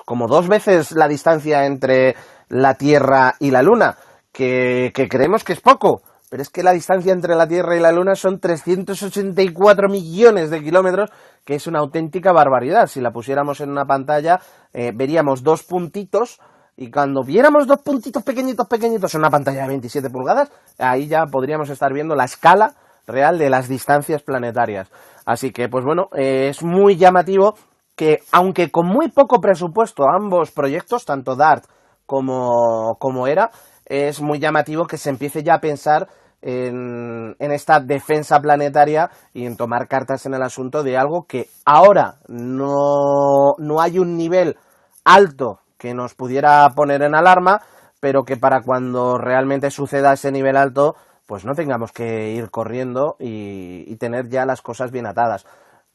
como 0.04 0.28
dos 0.28 0.48
veces 0.48 0.92
la 0.92 1.08
distancia 1.08 1.66
entre 1.66 2.14
la 2.48 2.74
Tierra 2.74 3.34
y 3.38 3.50
la 3.50 3.62
Luna, 3.62 3.96
que, 4.32 4.92
creemos 5.10 5.44
que 5.44 5.52
es 5.52 5.60
poco, 5.60 6.02
pero 6.30 6.42
es 6.42 6.50
que 6.50 6.62
la 6.62 6.72
distancia 6.72 7.12
entre 7.12 7.34
la 7.34 7.46
Tierra 7.46 7.76
y 7.76 7.80
la 7.80 7.92
Luna 7.92 8.14
son 8.14 8.40
384 8.40 9.88
millones 9.88 10.50
de 10.50 10.62
kilómetros, 10.62 11.10
que 11.44 11.54
es 11.54 11.66
una 11.66 11.80
auténtica 11.80 12.32
barbaridad. 12.32 12.86
Si 12.86 13.00
la 13.00 13.10
pusiéramos 13.10 13.60
en 13.60 13.70
una 13.70 13.84
pantalla, 13.84 14.40
eh, 14.72 14.92
veríamos 14.94 15.42
dos 15.42 15.64
puntitos 15.64 16.40
y 16.76 16.90
cuando 16.90 17.22
viéramos 17.22 17.66
dos 17.66 17.80
puntitos 17.82 18.22
pequeñitos, 18.22 18.66
pequeñitos 18.66 19.14
en 19.14 19.20
una 19.20 19.30
pantalla 19.30 19.62
de 19.62 19.68
27 19.68 20.10
pulgadas, 20.10 20.50
ahí 20.78 21.06
ya 21.06 21.26
podríamos 21.26 21.68
estar 21.70 21.92
viendo 21.92 22.14
la 22.14 22.24
escala 22.24 22.74
real 23.06 23.38
de 23.38 23.50
las 23.50 23.68
distancias 23.68 24.22
planetarias. 24.22 24.88
Así 25.26 25.52
que, 25.52 25.68
pues 25.68 25.84
bueno, 25.84 26.08
eh, 26.16 26.48
es 26.48 26.62
muy 26.62 26.96
llamativo 26.96 27.54
que, 27.94 28.20
aunque 28.32 28.70
con 28.70 28.86
muy 28.86 29.10
poco 29.10 29.40
presupuesto 29.40 30.04
ambos 30.08 30.50
proyectos, 30.50 31.04
tanto 31.04 31.36
DART 31.36 31.64
como, 32.06 32.96
como 32.98 33.26
ERA, 33.26 33.50
es 33.84 34.20
muy 34.20 34.38
llamativo 34.38 34.86
que 34.86 34.96
se 34.96 35.10
empiece 35.10 35.42
ya 35.42 35.54
a 35.54 35.60
pensar 35.60 36.08
en, 36.42 37.36
en, 37.38 37.52
esta 37.52 37.80
defensa 37.80 38.40
planetaria 38.40 39.10
y 39.32 39.46
en 39.46 39.56
tomar 39.56 39.88
cartas 39.88 40.26
en 40.26 40.34
el 40.34 40.42
asunto 40.42 40.82
de 40.82 40.98
algo 40.98 41.26
que 41.26 41.48
ahora 41.64 42.16
no, 42.28 43.54
no 43.58 43.80
hay 43.80 43.98
un 43.98 44.16
nivel 44.16 44.56
alto 45.04 45.60
que 45.78 45.94
nos 45.94 46.14
pudiera 46.14 46.68
poner 46.76 47.02
en 47.02 47.14
alarma, 47.14 47.60
pero 48.00 48.24
que 48.24 48.36
para 48.36 48.62
cuando 48.62 49.18
realmente 49.18 49.70
suceda 49.70 50.12
ese 50.12 50.30
nivel 50.30 50.56
alto, 50.56 50.94
pues 51.26 51.44
no 51.44 51.54
tengamos 51.54 51.92
que 51.92 52.32
ir 52.32 52.50
corriendo 52.50 53.16
y, 53.18 53.96
tener 53.96 54.28
ya 54.28 54.44
las 54.44 54.62
cosas 54.62 54.90
bien 54.90 55.06
atadas. 55.06 55.46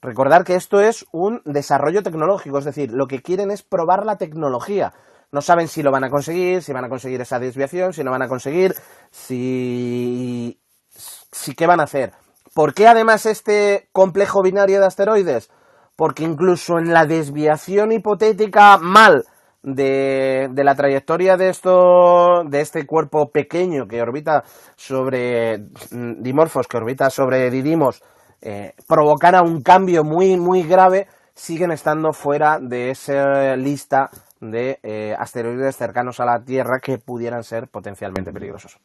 Recordar 0.02 0.44
que 0.44 0.56
esto 0.56 0.80
es 0.80 1.06
un 1.12 1.42
desarrollo 1.46 2.04
tecnológico, 2.04 2.60
es 2.60 2.66
decir, 2.66 2.92
lo 2.92 3.08
que 3.08 3.22
quieren 3.22 3.52
es 3.52 3.64
probar 3.64 4.06
la 4.06 4.18
tecnología. 4.18 4.94
No 5.32 5.42
saben 5.42 5.68
si 5.68 5.84
lo 5.84 5.92
van 5.92 6.06
a 6.06 6.10
conseguir, 6.10 6.64
si 6.64 6.72
van 6.72 6.86
a 6.86 6.90
conseguir 6.90 7.20
esa 7.22 7.40
desviación, 7.40 7.94
si 7.94 8.04
no 8.04 8.12
van 8.12 8.22
a 8.22 8.28
conseguir, 8.28 8.74
si, 9.12 10.62
si 10.90 11.54
qué 11.54 11.68
van 11.68 11.82
a 11.82 11.84
hacer. 11.84 12.14
¿Por 12.54 12.74
qué 12.74 12.88
además 12.88 13.26
este 13.26 13.90
complejo 13.92 14.42
binario 14.42 14.80
de 14.80 14.88
asteroides? 14.88 15.50
Porque 15.96 16.24
incluso 16.24 16.80
en 16.80 16.94
la 16.94 17.06
desviación 17.06 17.92
hipotética 17.92 18.78
mal 18.78 19.26
de, 19.62 20.50
la 20.56 20.76
trayectoria 20.76 21.36
de 21.36 21.50
esto, 21.50 22.44
de 22.46 22.62
este 22.62 22.86
cuerpo 22.86 23.32
pequeño 23.32 23.86
que 23.88 24.02
orbita 24.02 24.44
sobre 24.76 25.58
mm, 25.92 26.22
Dimorphos, 26.22 26.68
que 26.68 26.78
orbita 26.78 27.10
sobre 27.10 27.50
Didimos, 27.52 28.02
eh, 28.42 28.74
provocara 28.88 29.42
un 29.42 29.62
cambio 29.62 30.04
muy, 30.04 30.38
muy 30.38 30.64
grave, 30.64 31.08
siguen 31.34 31.72
estando 31.72 32.14
fuera 32.14 32.60
de 32.62 32.92
esa 32.92 33.56
lista 33.56 34.10
de 34.40 34.80
eh, 34.84 35.16
asteroides 35.18 35.76
cercanos 35.76 36.20
a 36.20 36.26
la 36.26 36.44
Tierra 36.44 36.80
que 36.80 36.98
pudieran 36.98 37.44
ser 37.44 37.68
potencialmente 37.68 38.32
peligrosos. 38.32 38.80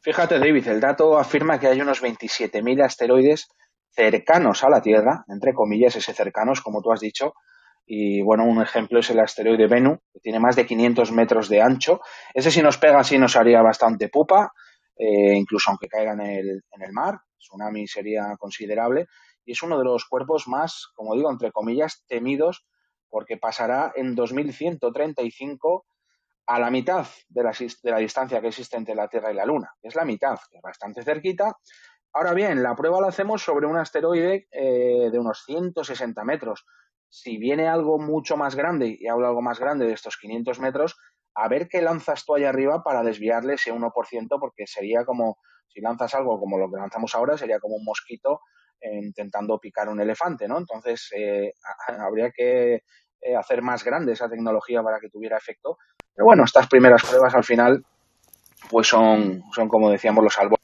Fíjate, 0.00 0.38
David, 0.38 0.66
el 0.68 0.80
dato 0.80 1.18
afirma 1.18 1.60
que 1.60 1.68
hay 1.68 1.80
unos 1.80 2.02
27.000 2.02 2.84
asteroides 2.84 3.48
cercanos 3.90 4.64
a 4.64 4.70
la 4.70 4.80
Tierra, 4.80 5.24
entre 5.28 5.54
comillas, 5.54 5.94
ese 5.96 6.12
cercanos, 6.12 6.60
como 6.60 6.82
tú 6.82 6.92
has 6.92 7.00
dicho, 7.00 7.34
y 7.86 8.22
bueno, 8.22 8.44
un 8.44 8.62
ejemplo 8.62 9.00
es 9.00 9.10
el 9.10 9.20
asteroide 9.20 9.66
Bennu, 9.66 9.98
que 10.12 10.20
tiene 10.20 10.40
más 10.40 10.56
de 10.56 10.66
500 10.66 11.12
metros 11.12 11.48
de 11.48 11.60
ancho. 11.60 12.00
Ese 12.32 12.50
si 12.50 12.62
nos 12.62 12.78
pega 12.78 13.02
sí 13.04 13.18
nos 13.18 13.36
haría 13.36 13.60
bastante 13.60 14.08
pupa, 14.08 14.52
eh, 14.96 15.34
incluso 15.34 15.70
aunque 15.70 15.88
caiga 15.88 16.12
en 16.12 16.20
el, 16.20 16.48
en 16.70 16.82
el 16.82 16.92
mar, 16.92 17.20
tsunami 17.38 17.86
sería 17.86 18.36
considerable. 18.38 19.06
Y 19.44 19.52
es 19.52 19.62
uno 19.62 19.78
de 19.78 19.84
los 19.84 20.04
cuerpos 20.06 20.46
más, 20.46 20.88
como 20.94 21.14
digo, 21.14 21.30
entre 21.30 21.50
comillas, 21.50 22.04
temidos, 22.06 22.64
porque 23.12 23.36
pasará 23.36 23.92
en 23.94 24.14
2135 24.14 25.84
a 26.46 26.58
la 26.58 26.70
mitad 26.70 27.06
de 27.28 27.42
la, 27.42 27.98
distancia 27.98 28.40
que 28.40 28.48
existe 28.48 28.78
entre 28.78 28.94
la 28.94 29.06
Tierra 29.06 29.30
y 29.30 29.34
la 29.34 29.44
Luna. 29.44 29.70
Es 29.82 29.94
la 29.94 30.06
mitad, 30.06 30.38
que 30.50 30.56
es 30.56 30.62
bastante 30.62 31.02
cerquita. 31.02 31.54
Ahora 32.14 32.32
bien, 32.32 32.62
la 32.62 32.74
prueba 32.74 33.02
la 33.02 33.08
hacemos 33.08 33.42
sobre 33.42 33.66
un 33.66 33.76
asteroide 33.76 34.48
eh, 34.50 35.10
de 35.12 35.18
unos 35.18 35.44
160 35.44 36.24
metros 36.24 36.64
si 37.10 37.36
viene 37.36 37.68
algo 37.68 37.98
mucho 37.98 38.38
más 38.38 38.54
grande, 38.54 38.96
y 38.98 39.06
hablo 39.06 39.28
algo 39.28 39.42
más 39.42 39.60
grande 39.60 39.84
de 39.86 39.92
estos 39.92 40.16
500 40.16 40.58
metros, 40.60 40.96
a 41.34 41.46
ver 41.46 41.68
qué 41.68 41.82
lanzas 41.82 42.24
tú 42.24 42.34
allá 42.34 42.48
arriba 42.48 42.82
para 42.82 43.02
desviarle 43.02 43.54
ese 43.54 43.70
1%, 43.70 43.92
porque 44.40 44.66
sería 44.66 45.04
como, 45.04 45.36
si 45.68 45.82
lanzas 45.82 46.14
algo 46.14 46.40
como 46.40 46.56
lo 46.56 46.70
que 46.70 46.78
lanzamos 46.78 47.14
ahora, 47.14 47.36
sería 47.36 47.60
como 47.60 47.76
un 47.76 47.84
mosquito 47.84 48.40
intentando 48.90 49.58
picar 49.58 49.88
un 49.88 50.00
elefante, 50.00 50.48
¿no? 50.48 50.58
Entonces, 50.58 51.10
eh, 51.16 51.52
habría 51.98 52.30
que 52.30 52.82
eh, 53.20 53.36
hacer 53.36 53.62
más 53.62 53.84
grande 53.84 54.12
esa 54.12 54.28
tecnología 54.28 54.82
para 54.82 54.98
que 54.98 55.08
tuviera 55.08 55.36
efecto. 55.36 55.78
Pero 56.14 56.26
bueno, 56.26 56.44
estas 56.44 56.66
primeras 56.66 57.02
pruebas 57.02 57.34
al 57.34 57.44
final, 57.44 57.84
pues 58.70 58.88
son, 58.88 59.42
son 59.54 59.68
como 59.68 59.90
decíamos, 59.90 60.22
los 60.24 60.34
salvos 60.34 60.58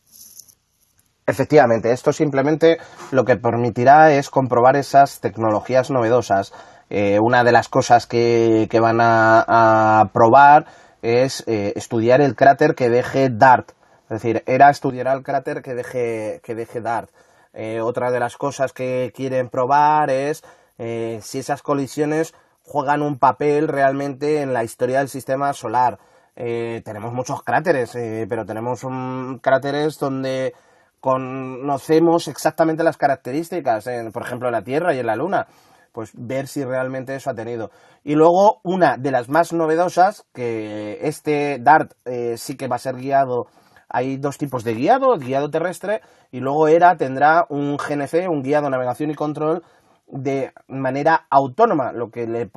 Efectivamente, 1.27 1.93
esto 1.93 2.11
simplemente 2.11 2.79
lo 3.11 3.27
que 3.27 3.37
permitirá 3.37 4.13
es 4.15 4.31
comprobar 4.31 4.77
esas 4.77 5.21
tecnologías 5.21 5.91
novedosas. 5.91 6.55
Eh, 6.89 7.21
una 7.21 7.45
de 7.45 7.53
las 7.53 7.69
cosas 7.69 8.07
que, 8.07 8.67
van 8.81 8.99
a, 9.03 10.11
probar 10.15 10.65
es 11.03 11.45
estudiar 11.47 12.23
el 12.23 12.35
cráter 12.35 12.75
que 12.75 12.89
deje 12.89 13.29
DART. 13.29 13.73
Es 14.05 14.23
decir, 14.23 14.43
ERA 14.47 14.71
estudiará 14.71 15.13
el 15.13 15.23
cráter 15.23 15.61
que 15.61 15.75
deje, 15.75 16.41
que 16.43 16.55
deje 16.55 16.81
DART. 16.81 17.11
Eh, 17.53 17.81
otra 17.81 18.11
de 18.11 18.21
las 18.21 18.37
cosas 18.37 18.73
que 18.73 19.13
quieren 19.15 19.49
probar 19.49 20.11
es 20.11 20.43
si 20.79 21.41
esas 21.41 21.61
colisiones 21.61 22.33
juegan 22.63 23.03
un 23.03 23.19
papel 23.19 23.67
realmente 23.67 24.43
en 24.43 24.53
la 24.53 24.63
historia 24.63 24.99
del 24.99 25.09
sistema 25.09 25.53
solar. 25.53 25.99
tenemos 26.37 27.13
muchos 27.13 27.43
cráteres, 27.43 27.99
pero 28.29 28.47
tenemos 28.47 28.85
un, 28.85 29.41
cráteres 29.43 29.99
donde 29.99 30.55
conocemos 31.01 32.29
exactamente 32.29 32.85
las 32.85 32.97
características, 32.97 33.89
por 34.13 34.23
ejemplo, 34.23 34.47
en 34.47 34.53
la 34.53 34.63
Tierra 34.63 34.95
y 34.95 35.01
en 35.01 35.07
la 35.07 35.17
Luna, 35.17 35.49
pues 35.93 36.13
ver 36.15 36.47
si 36.47 36.65
realmente 36.65 37.15
eso 37.15 37.31
ha 37.31 37.35
tenido. 37.35 37.71
Y 38.05 38.15
luego, 38.15 38.61
una 38.63 38.97
de 38.97 39.11
las 39.11 39.29
más 39.29 39.53
novedosas, 39.53 40.25
que 40.33 40.99
este 41.03 41.59
DART 41.61 41.93
eh, 42.05 42.37
sí 42.37 42.57
que 42.57 42.69
va 42.69 42.77
a 42.77 42.81
ser 42.81 42.97
guiado, 42.97 43.47
hay 43.89 44.17
dos 44.17 44.39
tipos 44.39 44.65
de 44.65 44.75
guiado, 44.75 45.15
el 45.15 45.21
guiado 45.21 45.51
terrestre, 45.51 46.03
y 46.31 46.41
luego 46.41 46.69
ERA 46.69 46.97
tendrá 46.97 47.47
un 47.49 47.77
GNC, 47.77 48.29
un 48.29 48.43
guiado 48.43 48.71
navegación 48.71 49.11
y 49.11 49.15
control, 49.15 49.63
de 50.07 50.53
manera 50.67 51.27
autónoma, 51.31 51.93
lo 51.93 52.11
que 52.11 52.27
le, 52.27 52.51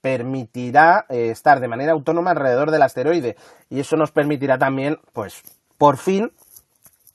permitirá 0.00 1.06
eh, 1.08 1.30
estar 1.30 1.60
de 1.60 1.68
manera 1.68 1.92
autónoma 1.92 2.32
alrededor 2.32 2.70
del 2.70 2.82
asteroide. 2.82 3.36
Y 3.70 3.80
eso 3.80 3.96
nos 3.96 4.10
permitirá 4.10 4.58
también, 4.58 4.98
pues, 5.12 5.42
por 5.78 5.96
fin, 5.96 6.32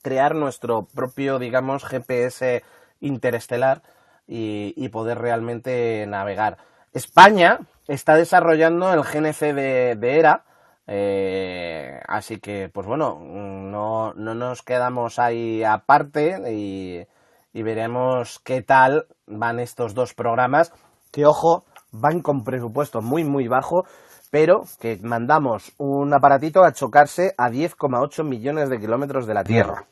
crear 0.02 0.34
nuestro 0.34 0.86
propio, 0.86 1.38
digamos, 1.38 1.84
GPS 1.84 2.62
interestelar 3.00 3.82
y, 4.26 4.88
poder 4.90 5.18
realmente 5.18 6.06
navegar. 6.06 6.58
España 6.92 7.60
está 7.86 8.14
desarrollando 8.14 8.92
el 8.92 9.02
GNC 9.02 9.54
de, 9.54 10.18
ERA, 10.18 10.44
eh, 10.90 12.00
así 12.08 12.40
que, 12.40 12.70
pues 12.72 12.86
bueno, 12.86 13.18
no, 13.20 14.14
no, 14.14 14.34
nos 14.34 14.62
quedamos 14.62 15.18
ahí 15.18 15.62
aparte 15.62 16.40
y, 16.50 17.06
y, 17.52 17.62
veremos 17.62 18.40
qué 18.42 18.62
tal 18.62 19.06
van 19.26 19.60
estos 19.60 19.92
dos 19.92 20.14
programas, 20.14 20.72
que 21.12 21.26
ojo, 21.26 21.66
van 21.92 22.22
con 22.22 22.42
presupuesto 22.42 23.02
muy, 23.02 23.22
muy 23.22 23.48
bajo, 23.48 23.84
pero 24.30 24.64
que 24.80 24.98
mandamos 25.02 25.72
un 25.76 26.14
aparatito 26.14 26.64
a 26.64 26.72
chocarse 26.72 27.34
a 27.36 27.50
10,8 27.50 28.24
millones 28.24 28.70
de 28.70 28.80
kilómetros 28.80 29.26
de 29.26 29.34
la 29.34 29.44
Tierra. 29.44 29.84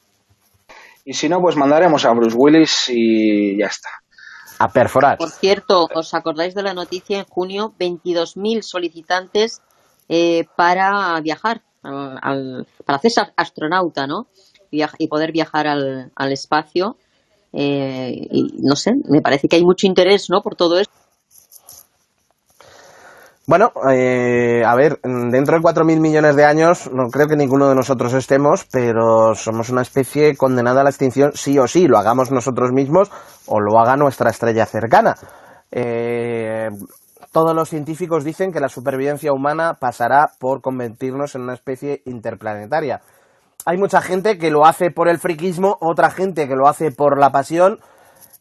Y 1.04 1.12
si 1.12 1.28
no, 1.28 1.42
pues 1.42 1.56
mandaremos 1.56 2.06
a 2.06 2.12
Bruce 2.12 2.36
Willis 2.36 2.88
y 2.88 3.58
ya 3.58 3.66
está. 3.66 3.90
A 4.58 4.68
perforar. 4.68 5.18
Por 5.18 5.30
cierto, 5.30 5.86
¿os 5.94 6.14
acordáis 6.14 6.54
de 6.54 6.62
la 6.62 6.72
noticia 6.72 7.18
en 7.18 7.26
junio? 7.26 7.74
22.000 7.78 8.62
solicitantes 8.62 9.60
eh, 10.08 10.44
para 10.56 11.20
viajar, 11.20 11.62
al, 11.82 12.66
para 12.84 12.98
hacerse 12.98 13.22
astronauta, 13.36 14.06
¿no? 14.06 14.26
Y 14.70 15.08
poder 15.08 15.32
viajar 15.32 15.66
al, 15.66 16.12
al 16.14 16.32
espacio. 16.32 16.96
Eh, 17.52 18.26
y 18.30 18.58
no 18.58 18.76
sé, 18.76 18.92
me 19.08 19.22
parece 19.22 19.48
que 19.48 19.56
hay 19.56 19.64
mucho 19.64 19.86
interés, 19.86 20.28
¿no? 20.28 20.42
Por 20.42 20.56
todo 20.56 20.78
esto. 20.78 20.92
Bueno, 23.48 23.72
eh, 23.92 24.64
a 24.66 24.74
ver, 24.74 24.98
dentro 25.02 25.56
de 25.56 25.62
4.000 25.62 26.00
millones 26.00 26.34
de 26.34 26.44
años 26.44 26.90
no 26.92 27.08
creo 27.10 27.28
que 27.28 27.36
ninguno 27.36 27.68
de 27.68 27.76
nosotros 27.76 28.12
estemos, 28.14 28.66
pero 28.72 29.36
somos 29.36 29.70
una 29.70 29.82
especie 29.82 30.36
condenada 30.36 30.80
a 30.80 30.84
la 30.84 30.90
extinción 30.90 31.30
sí 31.34 31.56
o 31.56 31.68
sí, 31.68 31.86
lo 31.86 31.96
hagamos 31.96 32.32
nosotros 32.32 32.72
mismos 32.72 33.08
o 33.46 33.60
lo 33.60 33.78
haga 33.78 33.96
nuestra 33.96 34.30
estrella 34.30 34.66
cercana. 34.66 35.14
Eh, 35.70 36.70
todos 37.32 37.54
los 37.54 37.68
científicos 37.68 38.24
dicen 38.24 38.52
que 38.52 38.60
la 38.60 38.68
supervivencia 38.68 39.32
humana 39.32 39.74
pasará 39.74 40.30
por 40.38 40.60
convertirnos 40.60 41.34
en 41.34 41.42
una 41.42 41.54
especie 41.54 42.02
interplanetaria. 42.04 43.00
Hay 43.64 43.78
mucha 43.78 44.00
gente 44.00 44.38
que 44.38 44.50
lo 44.50 44.64
hace 44.64 44.90
por 44.90 45.08
el 45.08 45.18
friquismo, 45.18 45.76
otra 45.80 46.10
gente 46.10 46.46
que 46.46 46.54
lo 46.54 46.68
hace 46.68 46.92
por 46.92 47.18
la 47.18 47.30
pasión. 47.30 47.80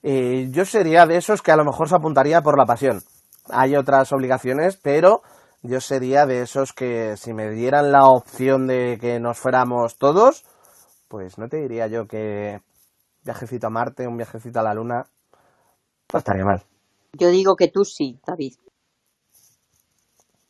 Eh, 0.04 0.50
yo 0.52 0.66
sería 0.66 1.06
de 1.06 1.18
esos 1.18 1.42
que 1.42 1.52
a 1.52 1.56
lo 1.56 1.66
mejor 1.66 1.90
se 1.90 1.96
apuntaría 1.96 2.42
por 2.42 2.58
la 2.58 2.66
pasión. 2.66 3.02
Hay 3.50 3.76
otras 3.76 4.12
obligaciones, 4.14 4.78
pero 4.78 5.22
yo 5.64 5.82
sería 5.82 6.26
de 6.26 6.42
esos 6.42 6.74
que 6.74 7.18
si 7.18 7.34
me 7.34 7.50
dieran 7.50 7.92
la 7.92 8.06
opción 8.06 8.68
de 8.68 8.98
que 9.00 9.20
nos 9.20 9.40
fuéramos 9.40 9.98
todos, 9.98 10.46
pues 11.08 11.38
no 11.38 11.48
te 11.48 11.58
diría 11.58 11.88
yo 11.88 12.08
que 12.08 12.60
viajecito 13.24 13.68
a 13.68 13.72
Marte, 13.72 14.08
un 14.08 14.18
viajecito 14.18 14.60
a 14.60 14.64
la 14.64 14.74
Luna, 14.74 15.08
no 16.14 16.20
estaría 16.20 16.46
mal. 16.46 16.62
Yo 17.14 17.30
digo 17.30 17.56
que 17.56 17.70
tú 17.70 17.84
sí, 17.84 18.20
David. 18.28 18.54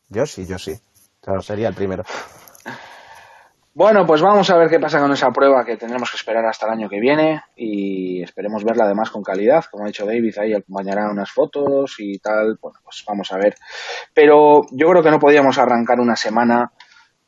Yo 0.09 0.25
sí, 0.25 0.45
yo 0.45 0.57
sí. 0.57 0.73
Claro, 1.21 1.41
sería 1.41 1.67
el 1.67 1.73
primero. 1.73 2.03
Bueno, 3.73 4.05
pues 4.05 4.21
vamos 4.21 4.49
a 4.49 4.57
ver 4.57 4.69
qué 4.69 4.79
pasa 4.79 5.01
con 5.01 5.11
esa 5.11 5.31
prueba 5.31 5.65
que 5.65 5.75
tendremos 5.75 6.09
que 6.09 6.15
esperar 6.15 6.45
hasta 6.45 6.65
el 6.65 6.71
año 6.71 6.87
que 6.87 7.01
viene 7.01 7.43
y 7.57 8.23
esperemos 8.23 8.63
verla 8.63 8.85
además 8.85 9.09
con 9.09 9.21
calidad. 9.21 9.65
Como 9.69 9.83
ha 9.83 9.87
dicho 9.87 10.05
David, 10.05 10.37
ahí 10.37 10.53
acompañará 10.53 11.09
unas 11.11 11.29
fotos 11.29 11.95
y 11.99 12.17
tal. 12.19 12.57
Bueno, 12.61 12.79
pues 12.83 13.03
vamos 13.05 13.33
a 13.33 13.37
ver. 13.37 13.55
Pero 14.13 14.61
yo 14.71 14.87
creo 14.87 15.03
que 15.03 15.11
no 15.11 15.19
podíamos 15.19 15.57
arrancar 15.57 15.99
una 15.99 16.15
semana 16.15 16.71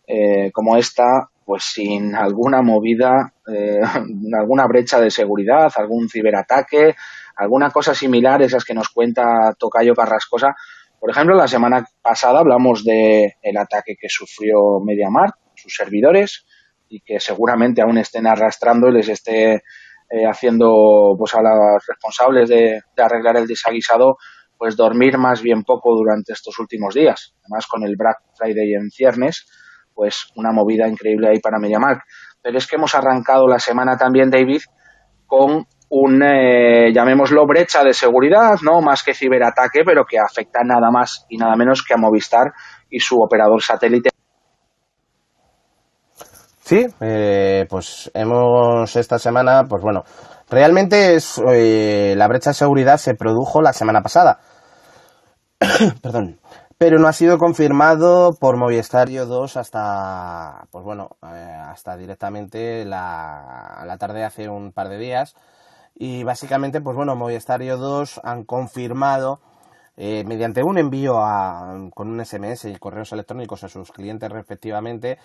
eh, 0.07 0.49
como 0.53 0.77
esta 0.77 1.29
pues 1.43 1.63
sin 1.63 2.15
alguna 2.15 2.61
movida, 2.61 3.33
eh, 3.47 3.79
alguna 4.39 4.67
brecha 4.67 5.01
de 5.01 5.11
seguridad, 5.11 5.71
algún 5.75 6.07
ciberataque, 6.07 6.95
alguna 7.35 7.71
cosa 7.71 7.93
similar, 7.93 8.41
esas 8.41 8.63
que 8.63 8.73
nos 8.73 8.89
cuenta 8.89 9.53
Tocayo 9.57 9.95
Carrascosa. 9.95 10.55
Por 10.99 11.11
ejemplo, 11.11 11.35
la 11.35 11.47
semana 11.47 11.85
pasada 12.01 12.39
hablamos 12.39 12.83
de 12.83 13.35
el 13.41 13.57
ataque 13.57 13.95
que 13.99 14.09
sufrió 14.09 14.79
MediaMarkt, 14.83 15.37
sus 15.55 15.75
servidores, 15.75 16.45
y 16.89 17.01
que 17.01 17.19
seguramente 17.19 17.81
aún 17.81 17.97
estén 17.97 18.27
arrastrando 18.27 18.89
y 18.89 18.93
les 18.93 19.09
esté 19.09 19.63
eh, 20.09 20.25
haciendo 20.25 21.15
pues 21.17 21.35
a 21.35 21.41
los 21.41 21.85
responsables 21.85 22.49
de, 22.49 22.81
arreglar 22.97 23.37
el 23.37 23.47
desaguisado 23.47 24.17
pues 24.57 24.75
dormir 24.75 25.17
más 25.17 25.41
bien 25.41 25.63
poco 25.63 25.95
durante 25.95 26.33
estos 26.33 26.57
últimos 26.57 26.95
días. 26.95 27.35
Además, 27.41 27.67
con 27.67 27.83
el 27.83 27.95
Black 27.95 28.17
Friday 28.35 28.73
en 28.73 28.89
ciernes, 28.89 29.45
pues 29.93 30.31
una 30.35 30.51
movida 30.51 30.87
increíble 30.87 31.29
ahí 31.29 31.39
para 31.39 31.59
MediaMarkt. 31.59 32.01
Pero 32.41 32.57
es 32.57 32.65
que 32.65 32.77
hemos 32.77 32.95
arrancado 32.95 33.47
la 33.47 33.59
semana 33.59 33.97
también, 33.97 34.31
David, 34.31 34.61
con 35.27 35.67
un, 35.89 36.21
eh, 36.21 36.91
llamémoslo, 36.93 37.45
brecha 37.45 37.83
de 37.83 37.93
seguridad, 37.93 38.55
no 38.63 38.81
más 38.81 39.03
que 39.03 39.13
ciberataque, 39.13 39.83
pero 39.85 40.05
que 40.05 40.17
afecta 40.19 40.59
nada 40.63 40.91
más 40.91 41.25
y 41.29 41.37
nada 41.37 41.55
menos 41.55 41.83
que 41.83 41.93
a 41.93 41.97
Movistar 41.97 42.53
y 42.89 42.99
su 42.99 43.19
operador 43.19 43.61
satélite. 43.61 44.09
Sí, 46.67 46.85
eh, 46.99 47.65
pues 47.69 48.11
hemos 48.13 48.93
esta 48.97 49.17
semana, 49.17 49.63
pues 49.69 49.81
bueno, 49.81 50.03
realmente 50.49 51.15
es, 51.15 51.41
eh, 51.53 52.13
la 52.17 52.27
brecha 52.27 52.49
de 52.49 52.55
seguridad 52.55 52.97
se 52.97 53.15
produjo 53.15 53.61
la 53.61 53.71
semana 53.71 54.01
pasada. 54.01 54.39
Perdón. 56.01 56.39
Pero 56.77 56.99
no 56.99 57.07
ha 57.07 57.13
sido 57.13 57.39
confirmado 57.39 58.33
por 58.39 58.55
Moviestario 58.55 59.25
2 59.25 59.57
hasta, 59.57 60.67
pues 60.69 60.83
bueno, 60.85 61.09
eh, 61.23 61.57
hasta 61.71 61.97
directamente 61.97 62.85
la, 62.85 63.83
la 63.83 63.97
tarde 63.97 64.23
hace 64.23 64.47
un 64.47 64.73
par 64.73 64.89
de 64.89 64.99
días. 64.99 65.35
Y 65.99 66.23
básicamente, 66.23 66.79
pues 66.79 66.95
bueno, 66.95 67.15
Moviestario 67.15 67.77
2 67.77 68.21
han 68.23 68.43
confirmado 68.43 69.39
eh, 69.95 70.23
mediante 70.25 70.61
un 70.61 70.77
envío 70.77 71.17
a, 71.17 71.89
con 71.95 72.09
un 72.09 72.23
SMS 72.23 72.65
y 72.65 72.75
correos 72.75 73.11
electrónicos 73.13 73.63
a 73.63 73.67
sus 73.67 73.91
clientes 73.91 74.31
respectivamente 74.31 75.17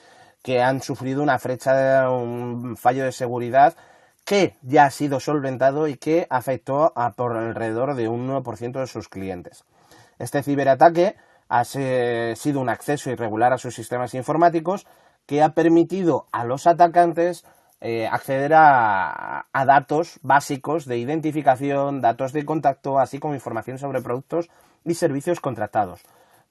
que 0.42 0.62
han 0.62 0.80
sufrido 0.80 1.22
una 1.22 1.38
frecha, 1.38 2.11
un 2.11 2.78
fallo 2.78 3.04
de 3.04 3.12
seguridad 3.12 3.76
que 4.24 4.56
ya 4.62 4.85
ha 4.85 4.90
sido 4.90 5.20
solventado 5.20 5.88
y 5.88 5.96
que 5.96 6.26
afectó 6.30 6.92
a 6.96 7.12
por 7.12 7.37
alrededor 7.37 7.94
de 7.94 8.08
un 8.08 8.28
1% 8.28 8.80
de 8.80 8.87
sus 8.87 9.08
clientes. 9.08 9.64
Este 10.18 10.42
ciberataque 10.42 11.16
ha 11.48 11.64
sido 11.64 12.61
un 12.61 12.70
acceso 12.70 13.11
irregular 13.11 13.52
a 13.52 13.58
sus 13.58 13.74
sistemas 13.74 14.14
informáticos 14.14 14.87
que 15.26 15.42
ha 15.42 15.50
permitido 15.50 16.26
a 16.32 16.44
los 16.44 16.66
atacantes 16.66 17.44
eh, 17.85 18.07
acceder 18.07 18.53
a, 18.55 19.47
datos 19.53 20.21
básicos 20.23 20.87
de 20.87 20.99
identificación, 20.99 22.01
datos 22.01 22.33
de 22.33 22.45
contacto, 22.45 23.01
así 23.01 23.18
como 23.18 23.35
información 23.35 23.77
sobre 23.77 24.01
productos 24.01 24.51
y 24.85 24.95
servicios 24.95 25.40
contratados. 25.40 26.01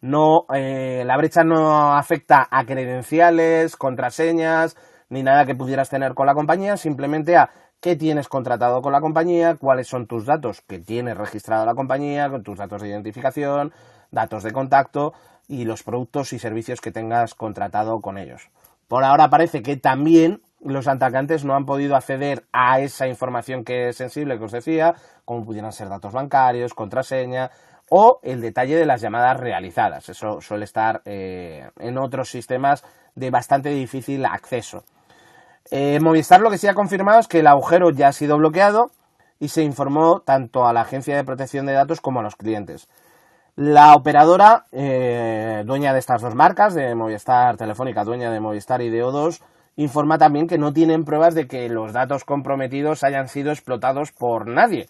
No, 0.01 0.45
eh, 0.53 1.03
la 1.05 1.15
brecha 1.15 1.45
no 1.45 1.93
afecta 1.95 2.49
a 2.51 2.65
credenciales, 2.65 3.77
contraseñas, 3.77 4.75
ni 5.07 5.23
nada 5.23 5.45
que 5.45 5.55
pudieras 5.55 5.89
tener 5.89 6.15
con 6.15 6.25
la 6.25 6.33
compañía, 6.33 6.75
simplemente 6.75 7.37
a 7.37 7.49
qué 7.79 7.95
tienes 7.95 8.27
contratado 8.27 8.81
con 8.81 8.91
la 8.91 8.99
compañía, 8.99 9.55
cuáles 9.55 9.87
son 9.87 10.07
tus 10.07 10.25
datos 10.25 10.59
que 10.59 10.79
tienes 10.79 11.15
registrado 11.15 11.65
la 11.65 11.75
compañía, 11.75 12.29
con 12.29 12.43
tus 12.43 12.57
datos 12.57 12.81
de 12.81 12.89
identificación, 12.89 13.71
datos 14.11 14.43
de 14.43 14.51
contacto 14.51 15.13
y 15.47 15.63
los 15.63 15.83
productos 15.83 16.33
y 16.33 16.39
servicios 16.39 16.81
que 16.81 16.91
tengas 16.91 17.35
contratado 17.35 18.01
con 18.01 18.17
ellos. 18.17 18.49
Por 18.89 19.05
ahora 19.05 19.29
parece 19.29 19.61
que 19.61 19.77
también 19.77 20.41
los 20.63 20.87
atacantes 20.87 21.43
no 21.43 21.55
han 21.55 21.65
podido 21.65 21.95
acceder 21.95 22.45
a 22.51 22.79
esa 22.79 23.07
información 23.07 23.63
que 23.63 23.89
es 23.89 23.97
sensible 23.97 24.37
que 24.37 24.45
os 24.45 24.51
decía, 24.51 24.93
como 25.25 25.43
pudieran 25.43 25.71
ser 25.71 25.89
datos 25.89 26.13
bancarios, 26.13 26.73
contraseña 26.73 27.51
o 27.89 28.19
el 28.23 28.41
detalle 28.41 28.77
de 28.77 28.85
las 28.85 29.01
llamadas 29.01 29.39
realizadas. 29.39 30.07
Eso 30.09 30.39
suele 30.39 30.65
estar 30.65 31.01
eh, 31.05 31.69
en 31.79 31.97
otros 31.97 32.29
sistemas 32.29 32.83
de 33.15 33.29
bastante 33.31 33.69
difícil 33.69 34.25
acceso. 34.25 34.83
Eh, 35.69 35.99
Movistar 35.99 36.41
lo 36.41 36.49
que 36.49 36.57
sí 36.57 36.67
ha 36.67 36.73
confirmado 36.73 37.19
es 37.19 37.27
que 37.27 37.39
el 37.39 37.47
agujero 37.47 37.89
ya 37.91 38.07
ha 38.07 38.13
sido 38.13 38.37
bloqueado 38.37 38.91
y 39.39 39.49
se 39.49 39.63
informó 39.63 40.21
tanto 40.21 40.65
a 40.65 40.73
la 40.73 40.81
Agencia 40.81 41.15
de 41.15 41.23
Protección 41.23 41.65
de 41.65 41.73
Datos 41.73 41.99
como 41.99 42.19
a 42.19 42.23
los 42.23 42.35
clientes. 42.35 42.87
La 43.55 43.93
operadora, 43.93 44.65
eh, 44.71 45.63
dueña 45.65 45.91
de 45.91 45.99
estas 45.99 46.21
dos 46.21 46.35
marcas, 46.35 46.73
de 46.73 46.95
Movistar 46.95 47.57
Telefónica, 47.57 48.05
dueña 48.05 48.31
de 48.31 48.39
Movistar 48.39 48.81
y 48.81 48.89
de 48.89 49.03
O2, 49.03 49.41
informa 49.75 50.17
también 50.17 50.47
que 50.47 50.57
no 50.57 50.73
tienen 50.73 51.05
pruebas 51.05 51.35
de 51.35 51.47
que 51.47 51.69
los 51.69 51.93
datos 51.93 52.25
comprometidos 52.25 53.03
hayan 53.03 53.27
sido 53.27 53.51
explotados 53.51 54.11
por 54.11 54.47
nadie. 54.47 54.87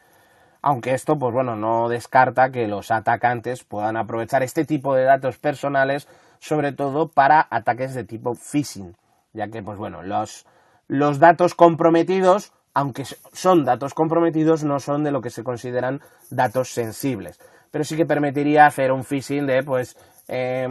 Aunque 0.61 0.93
esto, 0.93 1.17
pues 1.17 1.33
bueno, 1.33 1.55
no 1.55 1.89
descarta 1.89 2.51
que 2.51 2.67
los 2.67 2.91
atacantes 2.91 3.63
puedan 3.63 3.97
aprovechar 3.97 4.43
este 4.43 4.65
tipo 4.65 4.93
de 4.93 5.03
datos 5.03 5.37
personales, 5.37 6.07
sobre 6.39 6.71
todo 6.71 7.07
para 7.07 7.47
ataques 7.49 7.95
de 7.95 8.03
tipo 8.03 8.35
phishing, 8.35 8.95
ya 9.33 9.47
que, 9.47 9.63
pues 9.63 9.77
bueno, 9.77 10.03
los, 10.03 10.45
los 10.87 11.19
datos 11.19 11.55
comprometidos, 11.55 12.53
aunque 12.73 13.05
son 13.33 13.65
datos 13.65 13.93
comprometidos, 13.93 14.63
no 14.63 14.79
son 14.79 15.03
de 15.03 15.11
lo 15.11 15.21
que 15.21 15.31
se 15.31 15.43
consideran 15.43 16.01
datos 16.29 16.69
sensibles. 16.69 17.39
Pero 17.71 17.83
sí 17.83 17.95
que 17.95 18.05
permitiría 18.05 18.65
hacer 18.65 18.91
un 18.91 19.03
phishing 19.03 19.47
de, 19.47 19.63
pues, 19.63 19.97
eh, 20.27 20.67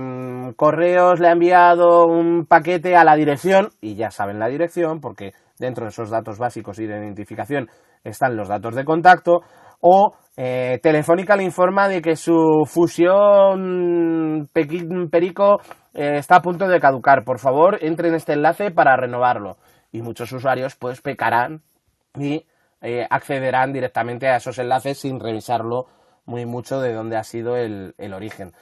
correos 0.57 1.21
le 1.21 1.29
ha 1.29 1.33
enviado 1.33 2.07
un 2.07 2.47
paquete 2.47 2.97
a 2.97 3.05
la 3.05 3.17
dirección, 3.17 3.71
y 3.81 3.95
ya 3.95 4.11
saben 4.11 4.39
la 4.39 4.49
dirección, 4.49 5.01
porque 5.01 5.33
dentro 5.59 5.85
de 5.85 5.91
esos 5.91 6.11
datos 6.11 6.39
básicos 6.39 6.79
y 6.79 6.87
de 6.87 6.99
identificación 6.99 7.69
están 8.05 8.37
los 8.37 8.49
datos 8.49 8.75
de 8.75 8.85
contacto, 8.85 9.43
o 9.81 10.15
eh, 10.37 10.79
Telefónica 10.83 11.37
le 11.37 11.45
informa 11.45 11.89
de 11.89 12.01
que 12.01 12.17
su 12.17 12.65
fusión 12.67 14.49
Perico 14.53 15.61
eh, 15.95 16.17
está 16.17 16.37
a 16.37 16.43
punto 16.43 16.67
de 16.69 16.81
caducar. 16.81 17.25
Por 17.25 17.39
favor, 17.39 17.79
entre 17.83 18.09
en 18.09 18.15
este 18.15 18.35
enlace 18.35 18.71
para 18.71 18.97
renovarlo. 18.97 19.57
Y 19.93 20.03
muchos 20.03 20.33
usuarios 20.33 20.77
pues 20.77 21.01
pecarán 21.01 21.63
y 22.19 22.47
eh, 22.81 23.07
accederán 23.11 23.73
directamente 23.73 24.29
a 24.29 24.37
esos 24.37 24.59
enlaces 24.59 24.99
sin 24.99 25.19
revisarlo 25.19 25.87
muy 26.27 26.47
mucho 26.47 26.81
de 26.81 26.93
dónde 26.93 27.17
ha 27.17 27.25
sido 27.25 27.57
el 27.57 28.15
origen. 28.15 28.53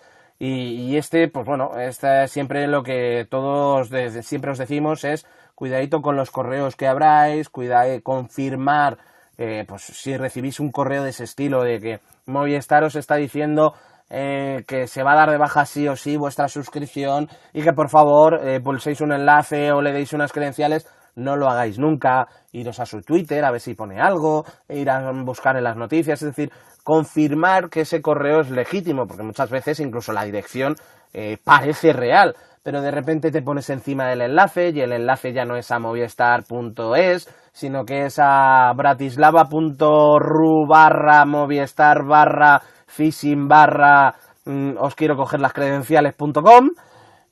Y, 0.41 0.97
este, 0.97 1.27
pues 1.29 1.45
bueno, 1.47 1.73
este 1.79 2.29
siempre 2.29 2.69
lo 2.69 2.85
que 2.85 3.27
todos 3.29 3.91
siempre 4.23 4.53
os 4.53 4.59
decimos 4.59 5.03
es 5.03 5.27
cuidadito 5.57 6.01
con 6.01 6.15
los 6.15 6.31
correos 6.31 6.77
que 6.77 6.87
abráis, 6.87 7.49
cuidad 7.49 7.87
confirmar 8.05 8.99
eh, 9.37 9.65
pues 9.67 9.83
si 9.83 10.17
recibís 10.17 10.59
un 10.61 10.71
correo 10.73 11.05
de 11.05 11.11
ese 11.11 11.25
estilo 11.25 11.63
de 11.63 11.81
que 11.81 12.01
Movistar 12.27 12.85
os 12.85 12.97
está 12.97 13.15
diciendo 13.17 13.73
eh, 14.11 14.65
que 14.67 14.87
se 14.87 15.03
va 15.03 15.13
a 15.13 15.17
dar 15.17 15.31
de 15.31 15.39
baja 15.39 15.65
sí 15.65 15.87
o 15.87 15.95
sí 15.95 16.17
vuestra 16.17 16.49
suscripción 16.49 17.29
y 17.53 17.63
que 17.63 17.73
por 17.73 17.89
favor 17.89 18.41
eh, 18.43 18.61
pulséis 18.61 19.01
un 19.01 19.13
enlace 19.13 19.71
o 19.71 19.81
le 19.81 19.93
deis 19.93 20.13
unas 20.13 20.33
credenciales, 20.33 20.89
no 21.15 21.37
lo 21.37 21.49
hagáis 21.49 21.79
nunca, 21.79 22.27
iros 22.53 22.81
a 22.81 22.87
su 22.87 23.03
Twitter 23.03 23.45
a 23.45 23.51
ver 23.51 23.61
si 23.61 23.75
pone 23.75 24.01
algo, 24.01 24.45
e 24.69 24.79
ir 24.79 24.91
a 24.91 25.13
buscar 25.13 25.57
en 25.57 25.65
las 25.65 25.77
noticias, 25.77 26.23
es 26.23 26.29
decir, 26.29 26.51
confirmar 26.89 27.69
que 27.69 27.83
ese 27.83 28.01
correo 28.01 28.41
es 28.41 28.51
legítimo, 28.51 29.07
porque 29.07 29.23
muchas 29.23 29.51
veces 29.51 29.79
incluso 29.79 30.11
la 30.15 30.25
dirección 30.25 30.75
eh, 31.13 31.37
parece 31.45 31.93
real, 31.93 32.35
pero 32.63 32.81
de 32.81 32.91
repente 32.91 33.31
te 33.31 33.43
pones 33.43 33.69
encima 33.69 34.07
del 34.07 34.23
enlace 34.23 34.71
y 34.71 34.81
el 34.81 34.95
enlace 34.95 35.35
ya 35.35 35.45
no 35.45 35.57
es 35.57 35.71
a 35.71 35.79
movistar.es, 35.81 37.29
sino 37.53 37.85
que 37.85 38.07
es 38.07 38.19
a 38.19 38.73
bratislava.ru 38.75 40.67
barra 40.67 41.27
movistar 41.27 42.07
barra 42.07 42.63
phishing 42.87 43.49
barra 43.49 44.15
mm, 44.47 44.79
os 44.79 44.95
quiero 44.95 45.15
coger 45.15 45.41
las 45.41 45.53
credenciales.com 45.53 46.71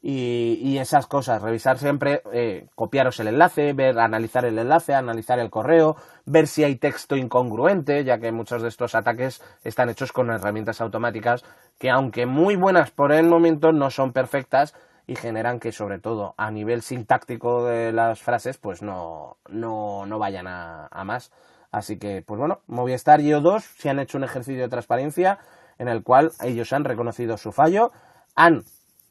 y, 0.09 0.79
esas 0.79 1.09
cosas, 1.09 1.43
revisar 1.43 1.79
siempre, 1.79 2.23
eh, 2.33 2.69
copiaros 2.77 3.19
el 3.19 3.27
enlace, 3.27 3.73
ver, 3.73 3.99
analizar 3.99 4.45
el 4.45 4.57
enlace, 4.57 4.95
analizar 4.95 5.41
el 5.41 5.51
correo, 5.51 5.97
ver 6.27 6.47
si 6.47 6.63
hay 6.63 6.77
texto 6.77 7.17
incongruente, 7.17 8.05
ya 8.05 8.19
que 8.19 8.31
muchos 8.31 8.63
de 8.63 8.69
estos 8.69 8.95
ataques 8.95 9.43
están 9.65 9.89
hechos 9.89 10.13
con 10.13 10.31
herramientas 10.31 10.81
automáticas 10.81 11.45
que 11.81 11.91
aunque 11.91 12.25
muy 12.25 12.55
buenas 12.55 12.93
por 12.93 13.11
el 13.11 13.27
momento 13.27 13.73
no 13.73 13.91
son 13.91 14.13
perfectas 14.13 14.77
y 15.09 15.17
generan 15.17 15.59
que 15.59 15.73
sobre 15.73 15.99
todo 15.99 16.35
a 16.37 16.53
nivel 16.53 16.83
sintáctico 16.83 17.65
de 17.65 17.93
las 17.93 18.23
frases 18.23 18.59
pues 18.59 18.83
no, 18.83 19.39
no, 19.49 20.07
no 20.07 20.19
vayan 20.21 20.47
a, 20.47 20.87
a 20.87 21.03
más. 21.03 21.33
Así 21.73 21.99
que, 21.99 22.23
pues 22.25 22.39
bueno, 22.39 22.61
Movistar 22.69 23.21
y 23.21 23.31
O2 23.31 23.61
se 23.61 23.91
han 23.91 23.99
hecho 23.99 24.19
un 24.19 24.25
ejercicio 24.25 24.63
de 24.63 24.69
transparencia 24.69 25.41
en 25.79 25.89
el 25.89 26.05
cual 26.05 26.31
ellos 26.43 26.73
han 26.73 26.85
reconocido 26.85 27.37
su 27.37 27.51
fallo, 27.51 27.91
han 28.37 28.63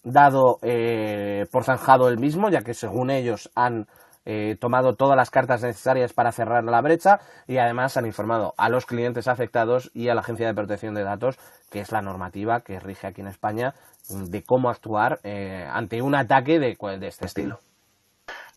dado 0.06 0.60
eh, 0.62 1.46
por 1.52 1.66
zanjado 1.66 2.08
el 2.08 2.18
mismo, 2.18 2.50
ya 2.50 2.62
que 2.62 2.74
según 2.74 3.10
ellos 3.10 3.52
han 3.56 3.88
eh, 4.28 4.56
tomado 4.60 4.96
todas 4.96 5.16
las 5.16 5.30
cartas 5.30 5.62
necesarias 5.62 6.14
para 6.14 6.32
cerrar 6.32 6.64
la 6.64 6.82
brecha 6.82 7.20
y 7.48 7.58
además 7.58 7.98
han 7.98 8.06
informado 8.06 8.54
a 8.58 8.70
los 8.70 8.86
clientes 8.86 9.28
afectados 9.28 9.92
y 9.94 10.08
a 10.08 10.16
la 10.16 10.22
Agencia 10.22 10.48
de 10.48 10.54
Protección 10.54 10.96
de 10.96 11.04
Datos, 11.04 11.38
que 11.70 11.80
es 11.80 11.92
la 11.92 12.02
normativa 12.02 12.62
que 12.62 12.80
rige 12.80 13.08
aquí 13.08 13.22
en 13.22 13.28
España, 13.28 13.74
de 14.10 14.44
cómo 14.44 14.70
actuar 14.70 15.20
eh, 15.24 15.68
ante 15.70 16.02
un 16.02 16.16
ataque 16.16 16.60
de, 16.60 16.78
este 17.08 17.26
estilo. 17.26 17.60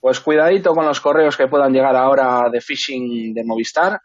Pues 0.00 0.20
cuidadito 0.20 0.72
con 0.72 0.86
los 0.86 1.00
correos 1.00 1.36
que 1.36 1.48
puedan 1.48 1.72
llegar 1.72 1.96
ahora 1.96 2.48
de 2.50 2.60
phishing 2.60 3.34
de 3.34 3.42
Movistar. 3.44 3.98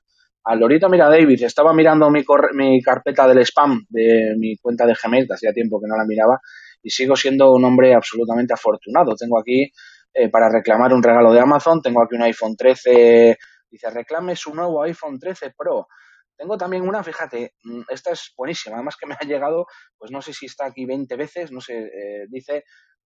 Al 0.46 0.60
lorito, 0.60 0.90
mira, 0.90 1.08
David, 1.10 1.44
estaba 1.44 1.74
mirando 1.74 2.10
mi, 2.10 2.24
mi 2.56 2.82
carpeta 2.82 3.26
del 3.28 3.40
spam 3.46 3.86
de 3.90 4.34
mi 4.38 4.58
cuenta 4.58 4.86
de 4.86 4.96
Gmail, 5.02 5.28
hacía 5.32 5.54
tiempo 5.54 5.80
que 5.80 5.88
no 5.88 5.96
la 5.96 6.04
miraba, 6.06 6.42
y 6.84 6.90
sigo 6.90 7.16
siendo 7.16 7.52
un 7.52 7.64
hombre 7.66 7.96
absolutamente 7.96 8.54
afortunado. 8.54 9.16
Tengo 9.16 9.40
aquí, 9.40 9.72
eh, 10.14 10.30
para 10.30 10.50
reclamar 10.50 10.94
un 10.94 11.02
regalo 11.02 11.32
de 11.32 11.40
Amazon, 11.40 11.82
tengo 11.82 12.04
aquí 12.04 12.16
un 12.16 12.24
iPhone 12.24 12.56
13, 12.56 13.38
dice, 13.72 13.90
reclame 13.90 14.36
su 14.36 14.54
nuevo 14.54 14.84
iPhone 14.84 15.18
13 15.18 15.54
Pro. 15.58 15.88
Tengo 16.36 16.58
también 16.58 16.88
una, 16.88 17.04
fíjate, 17.04 17.54
mm, 17.64 17.84
esta 17.90 18.12
es 18.12 18.34
buenísima, 18.38 18.76
además 18.76 18.98
que 18.98 19.08
me 19.08 19.16
ha 19.20 19.26
llegado, 19.26 19.66
pues 19.98 20.12
no 20.12 20.22
sé 20.22 20.34
si 20.34 20.48
está 20.48 20.66
aquí 20.66 20.86
20 20.86 21.16
veces, 21.16 21.52
no 21.52 21.62
sé, 21.62 21.78
eh, 21.78 22.26
dice, 22.28 22.66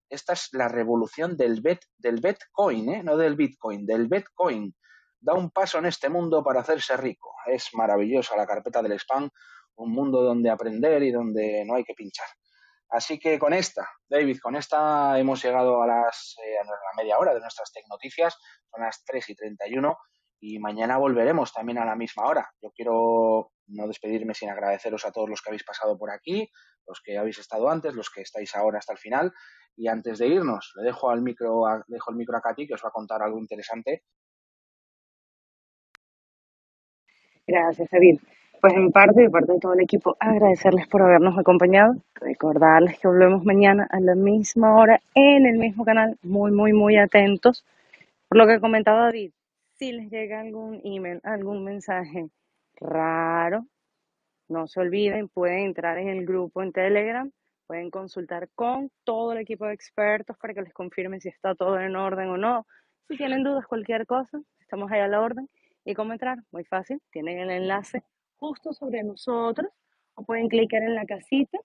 esta 0.10 0.34
es 0.34 0.50
la 0.54 0.68
revolución 0.68 1.36
del, 1.36 1.62
bet, 1.62 1.82
del 1.98 2.22
Bitcoin, 2.22 2.90
¿eh? 2.90 3.04
no 3.04 3.18
del 3.18 3.36
Bitcoin, 3.36 3.86
del 3.86 4.08
Bitcoin. 4.08 4.74
Da 5.20 5.34
un 5.34 5.52
paso 5.52 5.80
en 5.80 5.88
este 5.88 6.10
mundo 6.10 6.44
para 6.44 6.62
hacerse 6.62 6.96
rico. 6.96 7.34
Es 7.48 7.70
maravillosa 7.74 8.38
la 8.38 8.46
carpeta 8.46 8.82
del 8.82 8.94
spam, 8.94 9.30
un 9.76 9.92
mundo 9.92 10.22
donde 10.22 10.50
aprender 10.50 11.04
y 11.04 11.12
donde 11.12 11.64
no 11.66 11.76
hay 11.76 11.84
que 11.84 11.94
pinchar. 11.94 12.28
Así 12.90 13.20
que 13.20 13.38
con 13.38 13.54
esta, 13.54 13.90
David, 14.10 14.40
con 14.42 14.56
esta 14.56 15.20
hemos 15.20 15.44
llegado 15.44 15.82
a 15.82 15.88
las 15.88 16.36
eh, 16.44 16.58
a 16.58 16.64
la 16.64 16.74
media 16.96 17.18
hora 17.20 17.34
de 17.34 17.42
nuestras 17.42 17.72
Tecnoticias, 17.74 18.38
son 18.72 18.82
las 18.82 19.04
3 19.04 19.30
y 19.30 19.36
31 19.36 19.98
y 20.40 20.60
mañana 20.60 20.98
volveremos 20.98 21.52
también 21.52 21.80
a 21.80 21.86
la 21.86 21.96
misma 21.96 22.26
hora. 22.28 22.50
Yo 22.62 22.72
quiero 22.72 23.52
no 23.68 23.88
despedirme 23.88 24.34
sin 24.34 24.50
agradeceros 24.50 25.06
a 25.06 25.12
todos 25.12 25.30
los 25.30 25.42
que 25.42 25.50
habéis 25.50 25.64
pasado 25.64 25.98
por 25.98 26.12
aquí, 26.12 26.50
los 26.86 27.02
que 27.02 27.18
habéis 27.18 27.40
estado 27.40 27.70
antes, 27.70 27.94
los 27.94 28.10
que 28.10 28.22
estáis 28.22 28.56
ahora 28.56 28.80
hasta 28.80 28.94
el 28.94 29.00
final. 29.00 29.34
Y 29.76 29.88
antes 29.88 30.20
de 30.20 30.28
irnos, 30.28 30.74
le 30.78 30.84
dejo 30.84 31.10
al 31.10 31.22
micro, 31.22 31.64
dejo 31.88 32.12
el 32.12 32.18
micro 32.18 32.38
a 32.38 32.42
Katy 32.42 32.68
que 32.68 32.74
os 32.74 32.84
va 32.84 32.90
a 32.90 32.94
contar 32.94 33.22
algo 33.22 33.40
interesante. 33.40 34.04
Gracias, 37.46 37.90
David. 37.92 38.20
Pues 38.60 38.74
en 38.74 38.92
parte, 38.92 39.22
de 39.22 39.30
parte 39.30 39.54
de 39.54 39.60
todo 39.60 39.74
el 39.74 39.82
equipo, 39.82 40.18
agradecerles 40.20 40.88
por 40.88 41.04
habernos 41.04 41.38
acompañado, 41.38 41.96
recordarles 42.16 42.98
que 43.00 43.08
volvemos 43.08 43.46
mañana 43.46 43.88
a 43.92 44.00
la 44.00 44.16
misma 44.16 44.76
hora 44.76 45.00
en 45.14 45.46
el 45.46 45.60
mismo 45.60 45.86
canal, 45.86 46.18
muy, 46.24 46.52
muy, 46.52 46.74
muy 46.74 46.98
atentos. 46.98 47.64
Por 48.28 48.40
lo 48.40 48.48
que 48.48 48.60
comentaba 48.60 49.06
David, 49.06 49.32
si 49.76 49.92
les 49.92 50.10
llega 50.10 50.40
algún 50.40 50.82
email, 50.84 51.22
algún 51.24 51.64
mensaje 51.64 52.30
raro, 52.78 53.68
no 54.50 54.68
se 54.68 54.80
olviden, 54.80 55.28
pueden 55.28 55.60
entrar 55.60 56.00
en 56.00 56.08
el 56.08 56.26
grupo 56.26 56.64
en 56.64 56.72
Telegram, 56.72 57.30
pueden 57.68 57.92
consultar 57.92 58.50
con 58.56 58.90
todo 59.04 59.34
el 59.34 59.38
equipo 59.38 59.68
de 59.68 59.74
expertos 59.74 60.36
para 60.40 60.56
que 60.56 60.64
les 60.64 60.74
confirmen 60.74 61.22
si 61.22 61.30
está 61.30 61.54
todo 61.54 61.80
en 61.80 61.96
orden 61.96 62.30
o 62.30 62.38
no. 62.38 62.66
Si 63.08 63.18
tienen 63.18 63.44
dudas, 63.44 63.68
cualquier 63.68 64.08
cosa, 64.08 64.40
estamos 64.60 64.92
ahí 64.92 65.02
a 65.02 65.08
la 65.08 65.22
orden. 65.22 65.48
¿Y 65.86 65.94
cómo 65.94 66.12
entrar? 66.12 66.40
Muy 66.52 66.64
fácil, 66.64 67.00
tienen 67.12 67.38
el 67.38 67.52
enlace 67.52 68.02
justo 68.40 68.74
sobre 68.74 69.04
nosotros 69.04 69.72
o 70.16 70.24
pueden 70.24 70.48
clicar 70.48 70.84
en 70.84 70.96
la 70.96 71.06
casita 71.06 71.60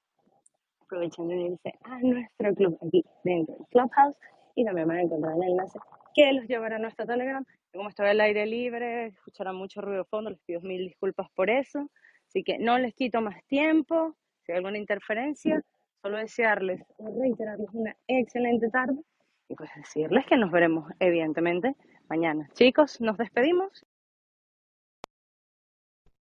aprovechando 0.92 1.32
unirse 1.32 1.72
a 1.84 1.98
nuestro 2.00 2.54
club 2.54 2.78
aquí 2.86 3.02
dentro 3.24 3.54
del 3.56 3.66
Clubhouse 3.68 4.18
y 4.54 4.64
también 4.64 4.86
van 4.88 4.98
a 4.98 5.02
encontrar 5.02 5.34
el 5.36 5.42
enlace 5.42 5.78
que 6.14 6.32
los 6.34 6.46
llevará 6.46 6.76
a 6.76 6.78
nuestro 6.78 7.06
Telegram. 7.06 7.42
Como 7.72 7.88
estoy 7.88 8.08
al 8.08 8.20
aire 8.20 8.44
libre, 8.44 9.06
escucharán 9.06 9.56
mucho 9.56 9.80
ruido 9.80 10.02
de 10.02 10.08
fondo, 10.08 10.28
les 10.28 10.40
pido 10.40 10.60
mil 10.60 10.86
disculpas 10.86 11.30
por 11.34 11.48
eso. 11.48 11.90
Así 12.28 12.42
que 12.44 12.58
no 12.58 12.78
les 12.78 12.94
quito 12.94 13.22
más 13.22 13.42
tiempo. 13.46 14.14
Si 14.44 14.52
hay 14.52 14.58
alguna 14.58 14.76
interferencia, 14.76 15.62
solo 16.02 16.18
desearles 16.18 16.82
o 16.98 17.08
reiterarles 17.18 17.68
una 17.72 17.96
excelente 18.06 18.68
tarde 18.68 19.00
y 19.48 19.54
pues 19.54 19.70
decirles 19.76 20.26
que 20.26 20.36
nos 20.36 20.50
veremos 20.50 20.90
evidentemente 20.98 21.74
mañana. 22.08 22.50
Chicos, 22.52 23.00
nos 23.00 23.16
despedimos. 23.16 23.86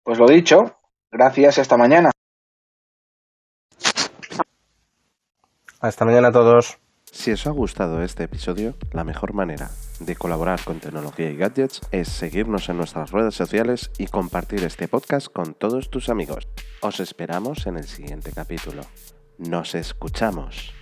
Pues 0.07 0.21
lo 0.21 0.29
dicho, 0.29 0.79
gracias 1.11 1.59
esta 1.59 1.77
mañana. 1.77 2.13
Hasta 5.81 6.05
mañana 6.05 6.29
a 6.29 6.33
todos. 6.33 6.79
Si 7.11 7.33
os 7.33 7.45
ha 7.49 7.51
gustado 7.51 8.01
este 8.01 8.23
episodio, 8.23 8.75
la 8.93 9.03
mejor 9.03 9.35
manera 9.35 9.69
de 9.99 10.15
colaborar 10.15 10.63
con 10.63 10.79
tecnología 10.79 11.29
y 11.29 11.37
gadgets 11.37 11.81
es 11.91 12.07
seguirnos 12.07 12.69
en 12.69 12.77
nuestras 12.77 13.11
redes 13.11 13.35
sociales 13.35 13.91
y 13.99 14.07
compartir 14.07 14.63
este 14.63 14.87
podcast 14.87 15.27
con 15.27 15.55
todos 15.55 15.91
tus 15.91 16.09
amigos. 16.09 16.47
Os 16.83 17.01
esperamos 17.01 17.67
en 17.67 17.77
el 17.77 17.89
siguiente 17.89 18.31
capítulo. 18.33 18.83
Nos 19.39 19.75
escuchamos. 19.75 20.73